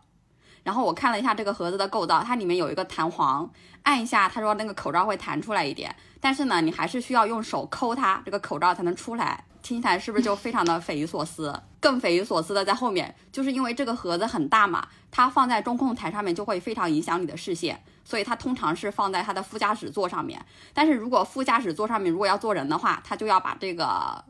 [0.63, 3.51] 然后我看了一下这个盒子的构造，它里面有一个弹簧，
[3.83, 5.93] 按一下，他说那个口罩会弹出来一点。
[6.21, 9.43] 但是呢，你还是需要用手抠它，这个口罩才能出来。
[9.61, 11.61] 听起来是不是就非常的匪夷所思？
[11.81, 20.41] 更匪夷所思的在后面，就是因为这个盒子很大嘛，它放在中控台上面就会非常影响你的视线，所以它通常是放在它的副驾驶座上面。
[20.73, 24.23] 但是如果副驾驶座上面如果要坐人的话，他就要把这个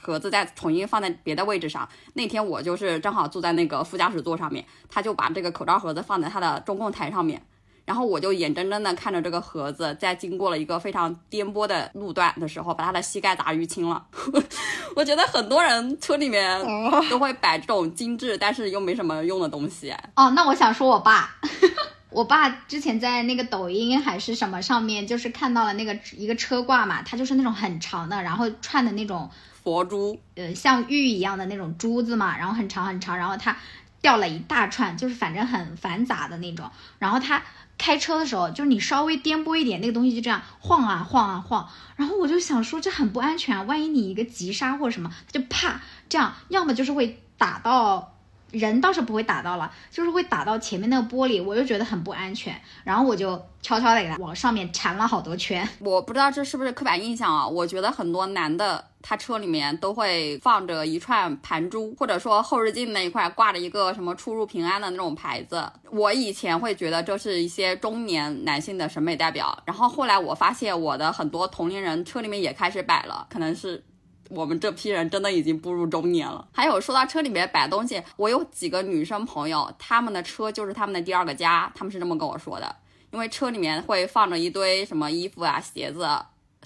[0.00, 1.88] 盒子再重新放在别的位置上。
[2.14, 7.42] 那天我就是正好坐在那个副驾驶座上面，他就把这个口罩盒子放在他的中控台上面。
[7.84, 14.04] 然后我就眼睁睁的看着这个盒子在经过了一个非常颠簸的路段的时候，把他的膝盖砸淤青了。
[14.96, 16.60] 我觉得很多人车里面
[17.08, 19.94] 都会摆这种精致但是又没什么用的东西。
[20.16, 21.36] 哦，那我想说我爸，
[22.10, 29.30] 我爸之前在那个抖音还是什么上面，就是看到了那个一个车挂嘛，它就是那种很长的，然后串的那种
[29.66, 33.56] 佛珠，呃像玉一样的那种珠子嘛，然后很长很长，然后它
[34.00, 36.70] 掉了一大串，就是反正很繁杂的那种。
[37.00, 37.42] 然后他
[37.76, 41.68] 开车的时候，就是你稍微颠簸一点，那个东西就这样晃啊晃啊晃。
[41.96, 48.15] 然后我就想说，这很不安全啊，万一你一个急刹或者什么，它就啪这样，要么就是会打到。
[48.56, 52.54] 人倒是不会打到了，就是会打到前面那个玻璃，我就觉得很不安全，
[52.84, 55.68] 然后我就悄悄的给它往上面缠了好多圈。
[55.78, 57.46] 我不知道这是不是刻板印象啊？
[57.46, 65.64] 我觉得很多男的他车里面都会放着一串盘珠，或者说后视镜那一块挂着一个什么出入平安的那种牌子。
[65.90, 73.84] 我以前会觉得这是一些中年男性的审美代表，然后后来我发现我的很多同龄人车里面也开始摆了，可能是。
[74.28, 76.46] 我们这批人真的已经步入中年了。
[76.52, 82.76] 还有说到车里面摆东西，我有几个女生朋友，她们的车就是她们的第二个家，她们是这么跟我说的。
[83.12, 86.06] 因为车里面会放着一堆什么衣服啊、鞋子，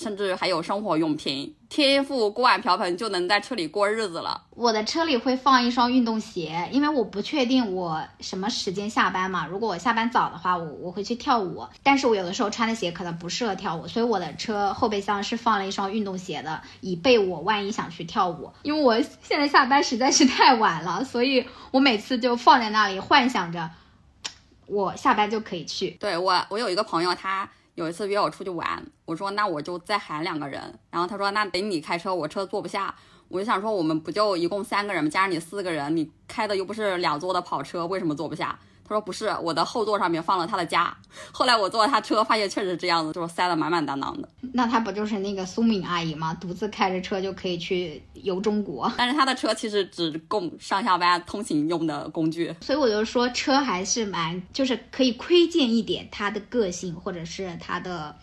[0.01, 4.43] 甚至还有生活用品，贴一副锅碗瓢盆就能在车里过日子了。
[4.57, 9.47] 我的车里会放一双运动鞋，因为我不确定我什么时间下班嘛。
[9.47, 18.51] 如果我下班早的话，我我会去跳舞，但是我有的时候穿的鞋可能不适合跳舞，所以我的车后备箱是放了一双运动鞋的，以备我万一想去跳舞。
[18.63, 23.69] 因为我现在下班实在是太晚了，所以我每次就放在那里，幻想着
[24.67, 25.91] 我下班就可以去。
[26.01, 32.95] 对我，我有一个朋友，他有一次约我出去玩，我说那我就再喊两个人，然后他说那得你开车，我车坐不下。
[33.28, 35.09] 我就想说我们不就一共三个人吗？
[35.09, 38.59] 加上你四个人，你开的又不是两座的跑车，为什么坐不下？
[38.91, 40.93] 他他说不是，我的后座上面放了他的家。
[41.30, 44.28] 后来我坐了他车，发现确实这样子，就是塞得满满当当的。
[44.53, 46.34] 那他不就是那个苏敏阿姨吗？
[46.34, 48.93] 独自开着车就可以去游中国。
[48.99, 52.53] 但是他的车其实只供上下班通行用的工具。
[52.61, 58.16] 所以我就说，车还是蛮，就是可以窥见一点他的个性，或者是他的，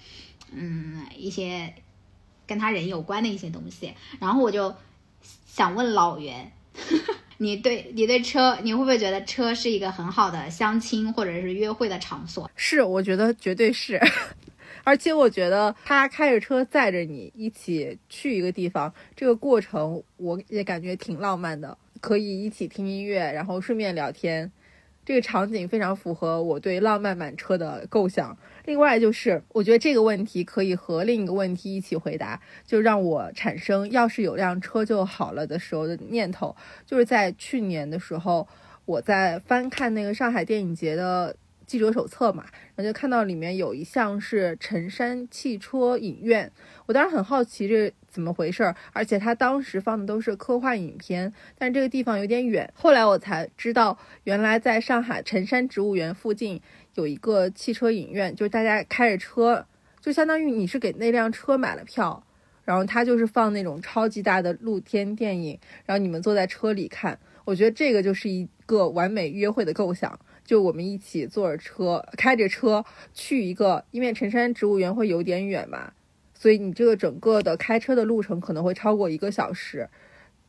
[0.51, 1.73] 嗯，一些
[2.45, 3.93] 跟他人有关的一些东西。
[4.19, 4.75] 然后我就
[5.45, 6.51] 想问老袁，
[7.39, 12.49] 你对你对车，你会不会觉得车是一个很好的相亲或者是约会的场所？
[12.55, 13.99] 是，我觉得绝对是。
[14.83, 24.49] 而且我觉得他开着车载着你一起去一个地方，这个过程我也感觉挺浪漫的，可以一起听音乐，然后顺便聊天，
[25.07, 28.37] 这个场景非常符合我对浪漫满车的构想。
[28.65, 36.53] 另外就是，我觉得这个问题可以和另一个问题一起回答，就让我产生要是有辆车就好了的时候的念头。
[36.85, 38.45] 就是在去年的时候，
[38.83, 41.33] 我在翻看那个上海电影节的
[41.65, 42.43] 记者手册嘛，
[42.75, 46.51] 然后就看到里面有一项是辰山汽车影院，
[46.85, 52.67] 我当时很好奇这怎么回事儿，而且他当时放的都是科幻影片，但这个地方有点远。
[52.73, 56.59] 后来我才知道，原来在上海辰山植物园附近
[56.95, 59.67] 有一个汽车影院，就是大家开着车，
[60.01, 62.23] 就相当于你是给那辆车买了票。
[62.65, 70.19] 然后他就是放那种超级大的露天电影，然后你们坐在车里看，我觉得这个就是一个完美约会的构想。
[70.43, 75.91] 就我们一起坐着车，开着车去一个，因为辰山植物园会有点远嘛，
[76.37, 79.89] 所以你这个整个的开车的路程可能会超过一个小时。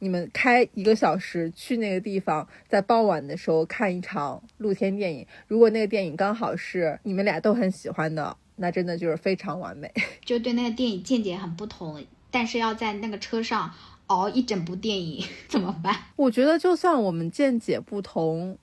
[0.01, 5.27] 你们开一个小时去那个地方，在傍晚的时候看一场露天电影。
[5.49, 9.93] 如果那个电影刚好是你们俩都很喜欢的，那真的就是非常完美。
[10.25, 13.73] 就对那个电影见解很不同，但是要在那个车上
[14.07, 15.97] 熬一整部电影 怎么办？
[16.15, 18.57] 我觉得就算我们见解不同，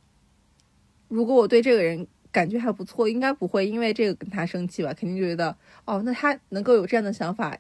[1.09, 4.93] 如果我对这个人感觉还不错，应该不会因为这个跟他生气吧？
[4.93, 5.55] 肯定觉得
[5.85, 7.57] 哦，那他能够有这样的想法，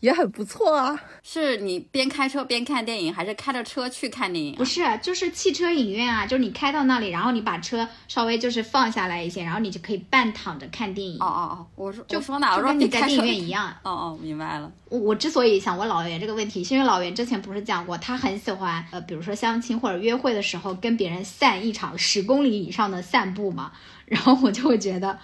[0.00, 0.98] 也很不错啊。
[1.22, 4.56] 是你边开车边看电影，还是开着车去看电影、啊？
[4.56, 11.18] 不是，就是汽车影院啊，就是你开到那里，然后你把车稍微就是放下来一些，然后你就可以半躺着看电影。
[11.20, 12.56] 哦哦哦，我说就我说哪？
[12.56, 13.68] 我说你在电影院一样。
[13.82, 14.72] 哦哦，明白了。
[14.88, 23.72] 我我之所以想问老袁这个问题，是因为老袁之前不是讲过，他很喜欢呃，比如说相亲或者约会的时候，跟别人散一场十公里以上的散步嘛。
[24.06, 25.18] 然后我就会觉得，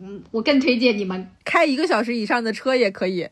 [0.00, 3.28] 嗯，我更推荐你们开一个小时以上的车也可以。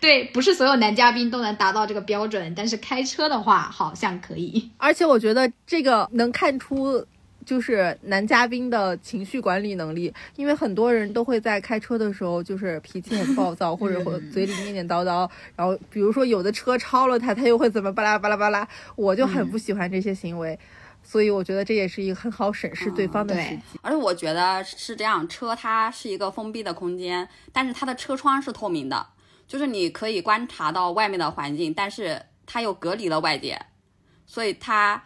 [0.00, 4.70] 对，不是所有男嘉宾都能达到这个标准，但是开车的话好像可以。
[4.76, 7.04] 而且我觉得这个能看出，
[7.44, 20.56] 就是男嘉宾的情绪管理能力，因为很多人都会在开车的时候就是脾气很暴躁，或者会嘴里念念叨叨，然后比如说有的车超了他，他又会怎么巴拉巴拉巴拉，我就很不喜欢这些行为。
[21.08, 23.62] 所以我觉得这也是一个很好审视对方的对时机。
[23.80, 29.06] 而且我觉得是这样，车它是一个封闭的空间，但是它的车窗是透明的，
[29.46, 33.56] 就是你可以观察到外面的环境，但是它又隔离了外界，
[34.26, 35.04] 所以它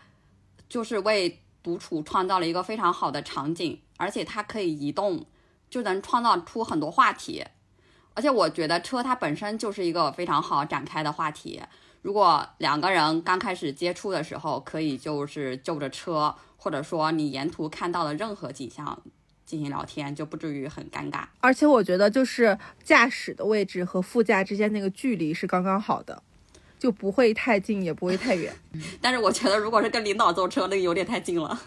[0.70, 5.26] 就是为独处创造了一个非常好的场景，而且它可以移动，
[5.68, 7.44] 就能创造出很多话题。
[8.14, 11.62] 而且我觉得车它本身就是一个非常好展开的话题。
[12.02, 19.02] 如果两个人刚开始接触的时候，可以就是就着车，或者说你沿途看到的任何景象
[19.44, 21.24] 进行聊天，就不至于很尴尬。
[21.40, 26.22] 而且我觉得就是驾驶的位置和副驾之间那个距离是刚刚好的，
[26.78, 28.54] 就不会太近，也不会太远。
[29.02, 31.60] 但是我觉得，如果是跟领导坐车，那个有点太近了。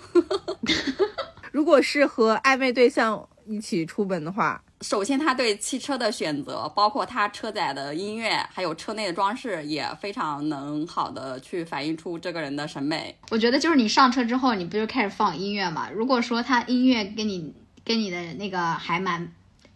[1.51, 13.15] 如果是和暧昧对象一起出门的话，首先，他对汽车的选择，包括他车载的音乐，还有车内的装饰，也非常能好的去反映出这个人的审美。
[13.31, 15.89] 我觉得就是你上车之后，你不就开始放音乐嘛？
[15.89, 17.53] 如果说他音乐跟你
[17.85, 19.31] 跟你的那个还蛮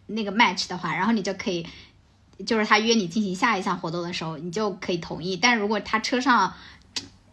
[0.08, 1.66] 那个 match 的话，然后你就可以，
[2.44, 5.38] 就是他约你进行下一项活动的时候，你就可以同意。
[5.38, 6.52] 但如果他车上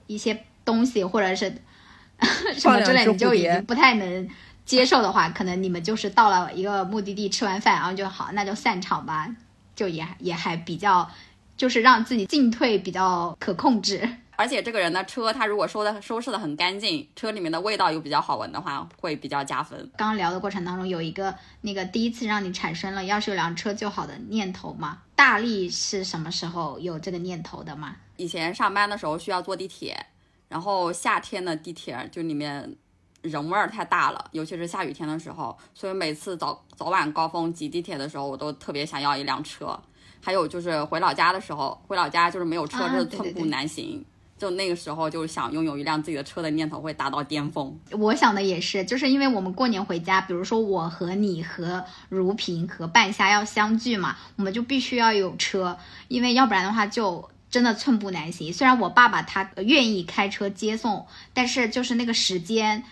[0.07, 1.53] 一些东西或者是
[2.57, 4.29] 什么之类，你就已经不太能
[4.65, 9.29] 接受的话，可能你们就是到了一个目的地，吃完饭然后就好，那就散场吧，
[9.75, 11.09] 就也也还比较，
[11.55, 14.09] 就是让自己进退比较可控制。
[14.37, 19.79] 而且这个人的车，他如果收的收拾的很干净，车里面的味道又比较好闻的话，会比较加分。
[19.95, 24.97] 刚刚聊的过程当中，有一个那个第一次让你产生了要是有辆车就好的念头吗？
[25.15, 27.95] 大力是什么时候有这个念头的吗？
[28.17, 30.05] 以前上班的时候需要坐地铁，
[30.49, 32.75] 然后夏天的地铁就里面
[33.25, 39.79] 人味儿太大了，尤其是下雨天的时候，所以每次早早晚高峰挤地铁的时候，我都特别想要一辆车。
[40.21, 44.03] 还有就是回老家的时候，回老家就是没有车，啊这是对对对寸步难行。
[44.37, 47.73] 就那个时候就想拥有一辆自己的车的念头会达到巅峰。
[47.91, 55.77] 我想的也是，就是因为我们过年回家，比如说我和你和如萍和半夏要相聚嘛，我们就必须要有车，
[56.09, 58.51] 因为要不然的话就真的寸步难行。
[58.51, 62.83] 虽然我爸爸他愿意开车接送，但是就是那个时间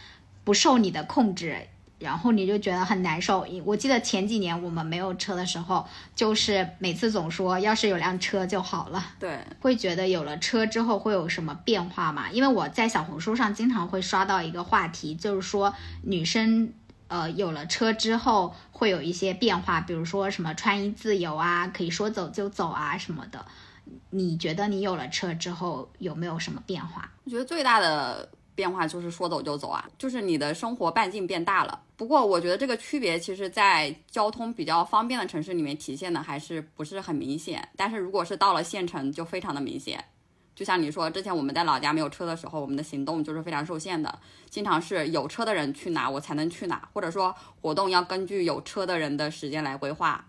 [0.44, 1.68] 不受你的控制。
[2.00, 3.48] 然后你就觉得很难受。
[3.64, 9.02] 我记得前几年我们没有车的时候，就是每次总说要是有辆车就好了。
[9.18, 12.30] 对，会觉得有了车之后会有什么变化吗？
[12.30, 16.74] 因为我在小红书上经常会刷到一个话题，就是说女生
[17.08, 23.46] 呃有了车之后会有一些变化，比如说什么穿衣自由啊，可以说走就走啊什么的。
[24.10, 27.10] 你觉得你有了车之后有没有什么变化？
[27.24, 28.28] 我觉得最大的。
[28.56, 31.82] 变化就是说走就走啊，就是你的生活半径变大了。
[31.96, 37.68] 不过我觉得这个区别其实，在交通比较方便的城市里面体现的还是不是很明显。
[37.76, 40.04] 但是如果是到了县城，就非常的明显。
[40.56, 50.24] 就像你说，之前我们在老家没有车的时候，我们的行动就是非常受限的，经常是有车的人去哪我才能去哪，或者说活动要根据有车的人的时间来规划。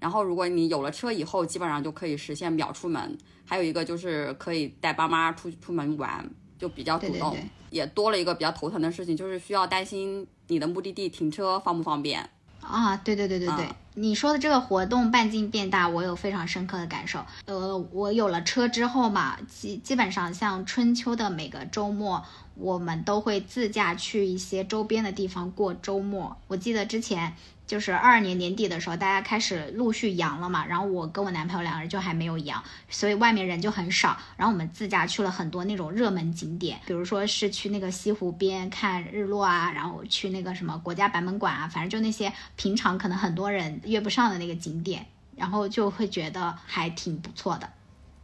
[0.00, 3.16] 然后如果你有了车以后，基本上就可以实现秒出门。
[3.44, 6.28] 还有一个就是可以带爸妈出出门玩。
[6.58, 7.36] 就比较主动，
[7.70, 12.28] 也多了一个比较头疼的事情，就是需要担心你的目的地停车方不方便
[12.60, 12.96] 啊？
[12.98, 17.24] 对对对对对，你说的这个活动半径变大，我有非常深刻的感受。
[17.46, 22.22] 呃，我有了车之后嘛，基基本上像春秋的每个周末，
[22.58, 26.36] 我们都会自驾去一些周边的地方过周末。
[26.48, 27.34] 我记得之前。
[27.68, 34.16] 就是二二年年底的时候，大家开始陆续阳了嘛，然后我跟我男朋友两个人就还没有阳，所以外面人就很少。
[34.38, 45.04] 然后我们自驾去了很多那种热门景点，比如说是去那个西湖边看日落啊，然后去那个什么国家版本馆啊，反正就那些平常可能很多人约不上的那个景点，
[45.36, 47.68] 然后就会觉得还挺不错的。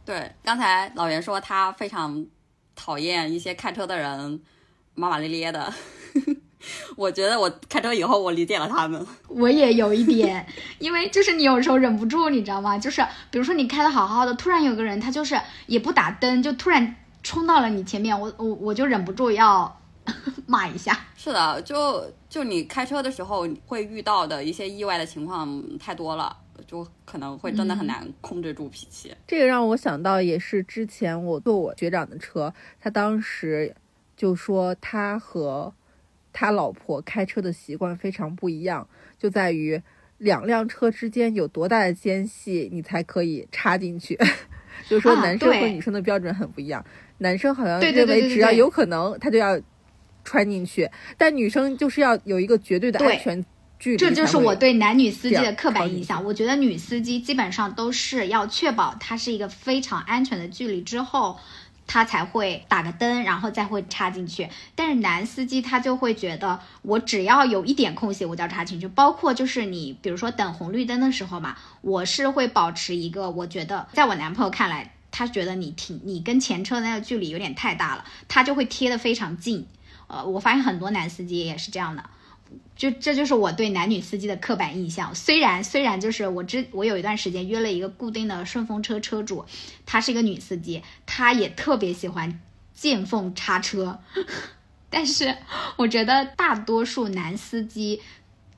[0.03, 2.25] 对，刚才老袁说他非常
[2.75, 4.41] 讨厌一些开车的人
[4.93, 5.73] 骂骂咧咧的。
[6.97, 9.05] 我觉得我开车以后，我理解了他们。
[9.27, 10.43] 我也有一点，
[10.79, 12.77] 因为就是你有时候忍不住，你知道吗？
[12.77, 19.79] 就是比如说你开的好好的，突然有个人他就是也不打灯，就突然冲到了你前面，我我我就忍不住要
[20.47, 21.05] 骂一下。
[21.15, 26.35] 是的，就就你开车的时候会遇到的一些意外的情况太多了，
[26.67, 29.13] 就可能会真的很难控制住脾气。
[29.27, 33.75] 这个让我想到，也是之前我坐我学长的车，他当时
[34.15, 35.73] 就说他和。
[36.37, 38.85] 他老婆开车的习惯非常不一样，
[39.17, 39.81] 就在于
[40.17, 44.19] 两辆车之间有多大的间隙，你才可以插进去。
[44.85, 46.85] 就是说，男生和女生的标准很不一样。
[47.19, 49.57] 男生好像认为只要有可能，他就要
[50.25, 53.45] 穿进去，但女生就是要有一个绝对的安全
[53.79, 53.97] 距离。
[53.97, 56.23] 这就是我对男女司机的刻板印象。
[56.23, 61.39] 我觉得女司机基本上都是要确保它是一个非常安全的距离之后。
[61.87, 64.49] 他才会打个灯，然后再会插进去。
[64.73, 68.87] 但是男司机他就会觉得，我只要有一点空隙，我就要插进去。
[68.87, 79.67] 包括就是你，比如说等红绿灯的时候嘛，我是会保持一个，我觉得在我男朋友看来，他觉得你停，你跟前车的那个距离有点太大了，他就会贴得非常近。
[80.07, 82.03] 呃，我发现很多男司机也是这样的。
[82.75, 85.13] 就这就是我对男女司机的刻板印象。
[85.15, 89.45] 虽然虽然就是我之我有一段时间约了一个固定的顺风车车主，
[89.85, 92.41] 她是一个女司机，她也特别喜欢
[92.73, 93.99] 见缝插车。
[94.89, 95.35] 但是
[95.77, 98.01] 我觉得大多数男司机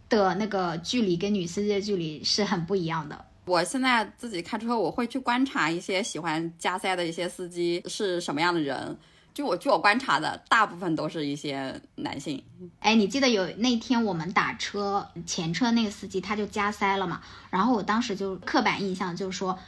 [0.10, 3.26] 的那个距离跟女司机的距离是很不一样的。
[3.46, 8.98] 我现在自己开车，我会去观察一些喜欢加塞的一些司机是什么样的人。
[9.38, 12.44] 就我据我观察的，大部分都是一些男性。
[12.80, 17.22] 哎，你记得有那天我们打车前车那个司机他就加塞了嘛？
[17.52, 19.60] 然后我当时就刻板印象就说，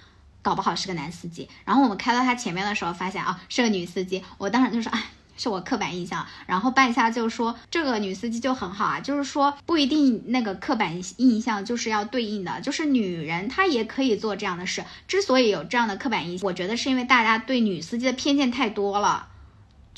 [0.42, 1.48] 搞不好是个男司机。
[1.66, 4.24] 然后我们开到他前面的时候，发现啊是个女司机。
[4.40, 6.26] 我当时就说，哎，是我刻板印象。
[6.48, 14.84] 然后半夏就说，这个女司机就很好啊，就是说不一定那个刻板印象就是要对应的，就是女人她也可以做这样的事。
[15.08, 19.28] 之所以有这样的刻板印象，我觉得是因为大家对女司机的偏见太多了。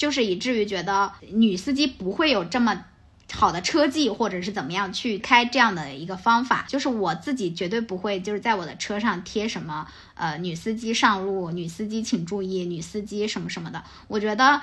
[0.01, 2.85] 就是以至于觉得女司机不会有这么
[3.31, 6.65] 好的车技，或者是怎么样去开这样的一个方法。
[6.67, 13.83] 就是我自己绝对不会，就是在我的车上贴什么呃女司机上路，女司机请注意，女司机什么什么的。
[14.07, 14.59] 我觉得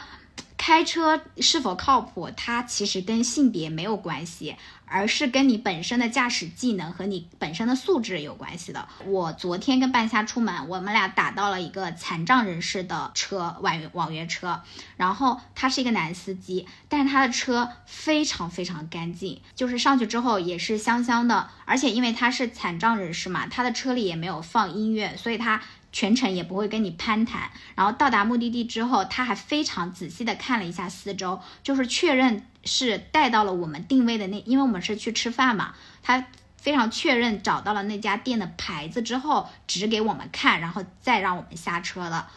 [0.56, 4.56] 开车是否靠谱，它其实跟性别没有关系，
[4.90, 8.88] 而是跟你本身的驾驶技能和你本身的素质有关系的。
[9.04, 14.62] 我昨天跟半夏出门，我们俩打到了一个残障人士的车网约网约车，
[14.96, 25.60] 然后他是一个男司机，但是他的车非常非常干净，就是上去之后也是香香的，而且因为他是残障人士嘛，他的车里也没有放音乐，所以他。
[25.90, 36.26] 全程也不会跟你攀谈，然后到达目的地之后，他还非常仔细的看了一下四周，就是确认是带到了我们定位的那，因为我们是去吃饭嘛，他
[36.56, 42.28] 非常确认找到了那家店的牌子之后，指给我们看，然后再让我们下车了。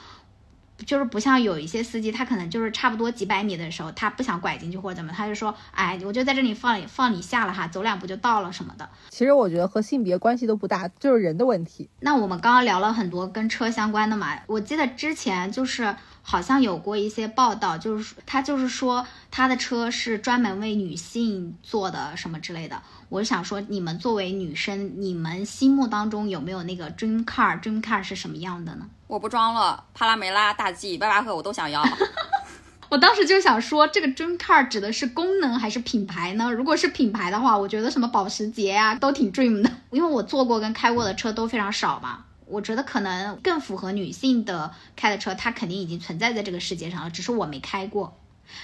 [0.84, 8.90] 就是不像有一些司机，他可能就是差不多几百米的时候，他不想拐进去或者怎么，他就说，哎，我就在这里放放你下了哈，走两步就到了什么的。
[9.10, 11.88] 其实我觉得和性别关系都不大，就是人的问题。
[12.00, 22.82] 那我们刚刚聊了很多跟车相关的嘛，我记得之前就是好像有过一些报道，就是他就是说他的车是专门为女性做的什么之类的。
[23.10, 28.86] 我想说，你们作为女生，你们心目当中有没有那个 dream car？dream car 是什么样的呢？
[29.08, 31.84] 我不装了，帕拉梅拉、大 G、迈巴赫我都想要。
[32.88, 36.52] 我当时就想说，这个 dream car 指的是功能还是品牌呢？
[36.52, 42.26] 如果是品牌的话，我觉得什么保时捷啊都挺 dream 的，因为我坐过跟开过的车都非常少嘛。
[42.52, 48.18] 我觉得可能更符合女性的开的车，它肯定已经存在在这个世界上了，只是我没开过。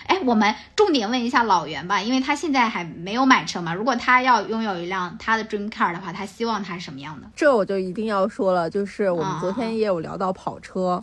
[0.05, 3.73] 哎，我们重点问一下老袁吧，因为他现在还没有买车嘛。
[3.73, 7.27] 如果他要拥有一辆他的 dream car 的话，他希望它是什么样的？
[7.34, 11.01] 这我就一定要说了，就是我们昨天也有聊到跑车，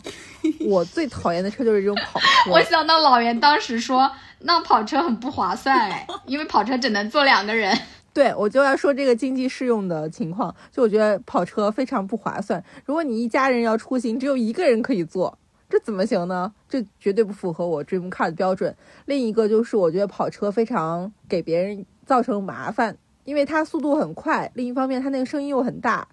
[0.67, 2.27] 我最讨厌的车就是这种跑车。
[2.53, 7.75] 我想到老袁当时说，那跑车很不划算哎，因为跑车只能坐两个人。
[8.15, 12.63] 对，我就要说这个经济适用的情况，就我觉得跑车非常不划算。
[12.85, 15.37] 如果你一家人要出行，只有一个人可以坐。
[15.69, 16.53] 这怎么行呢？
[16.69, 18.73] 这绝对不符合我 dream car 的标准。
[19.05, 26.07] 另一个就是，我觉得跑车非常给别人造成麻烦，因为它速度很快，另一方面它那个声音又很大。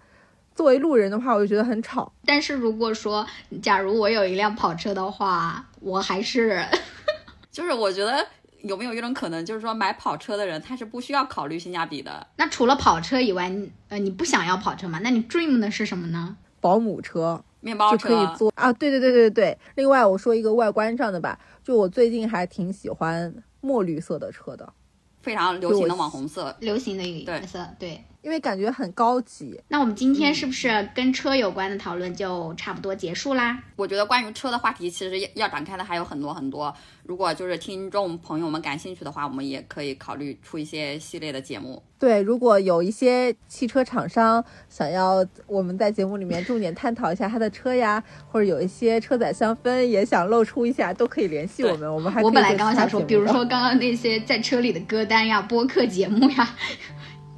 [0.53, 2.11] 作为路人的话，我就觉得很吵。
[2.25, 3.25] 但是如果说，
[3.61, 6.61] 假如我有一辆跑车的话，我还是，
[7.49, 8.27] 就是我觉得
[8.63, 12.27] 有没有一种可能，就是说买跑车的人他是不需要考虑性价比的。
[12.35, 13.49] 那除了跑车以外，
[13.87, 14.99] 呃，你不想要跑车吗？
[15.03, 16.35] 那你 dream 的是什么呢？
[16.59, 17.43] 保姆车。
[17.59, 18.73] 面包车可以坐啊！
[18.73, 19.57] 对对对对对。
[19.75, 24.73] 另外，我说一个外观上的吧，就我最近还挺喜欢墨绿色的车的，
[25.21, 28.03] 非常流行的网红色，流行的一个颜色，对。
[28.23, 29.61] 因为感觉很高级。
[29.67, 33.59] 那我们今天是不是跟车有关的讨论就差不多结束啦？
[33.75, 36.73] 我觉得关于车的话题其实要展开的还有很多很多。
[37.03, 41.83] 如果就是听众朋友们感兴趣的话，我们也可以考虑出一些系列的节目。
[41.99, 48.01] 对，如果有一些汽车厂商想要我们在节目里面重点探讨一下他的车呀，
[48.31, 51.93] 或者有一些车载香氛也想露出一下，都可以联系我们。
[51.93, 56.55] 我们还我本来刚刚想说，比如说刚刚那些在车里的歌单呀、播客节目呀。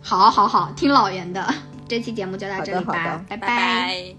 [0.06, 1.44] 好好好听老袁的。
[1.88, 3.26] 这期节目就到这里吧。
[3.27, 4.15] 拜拜。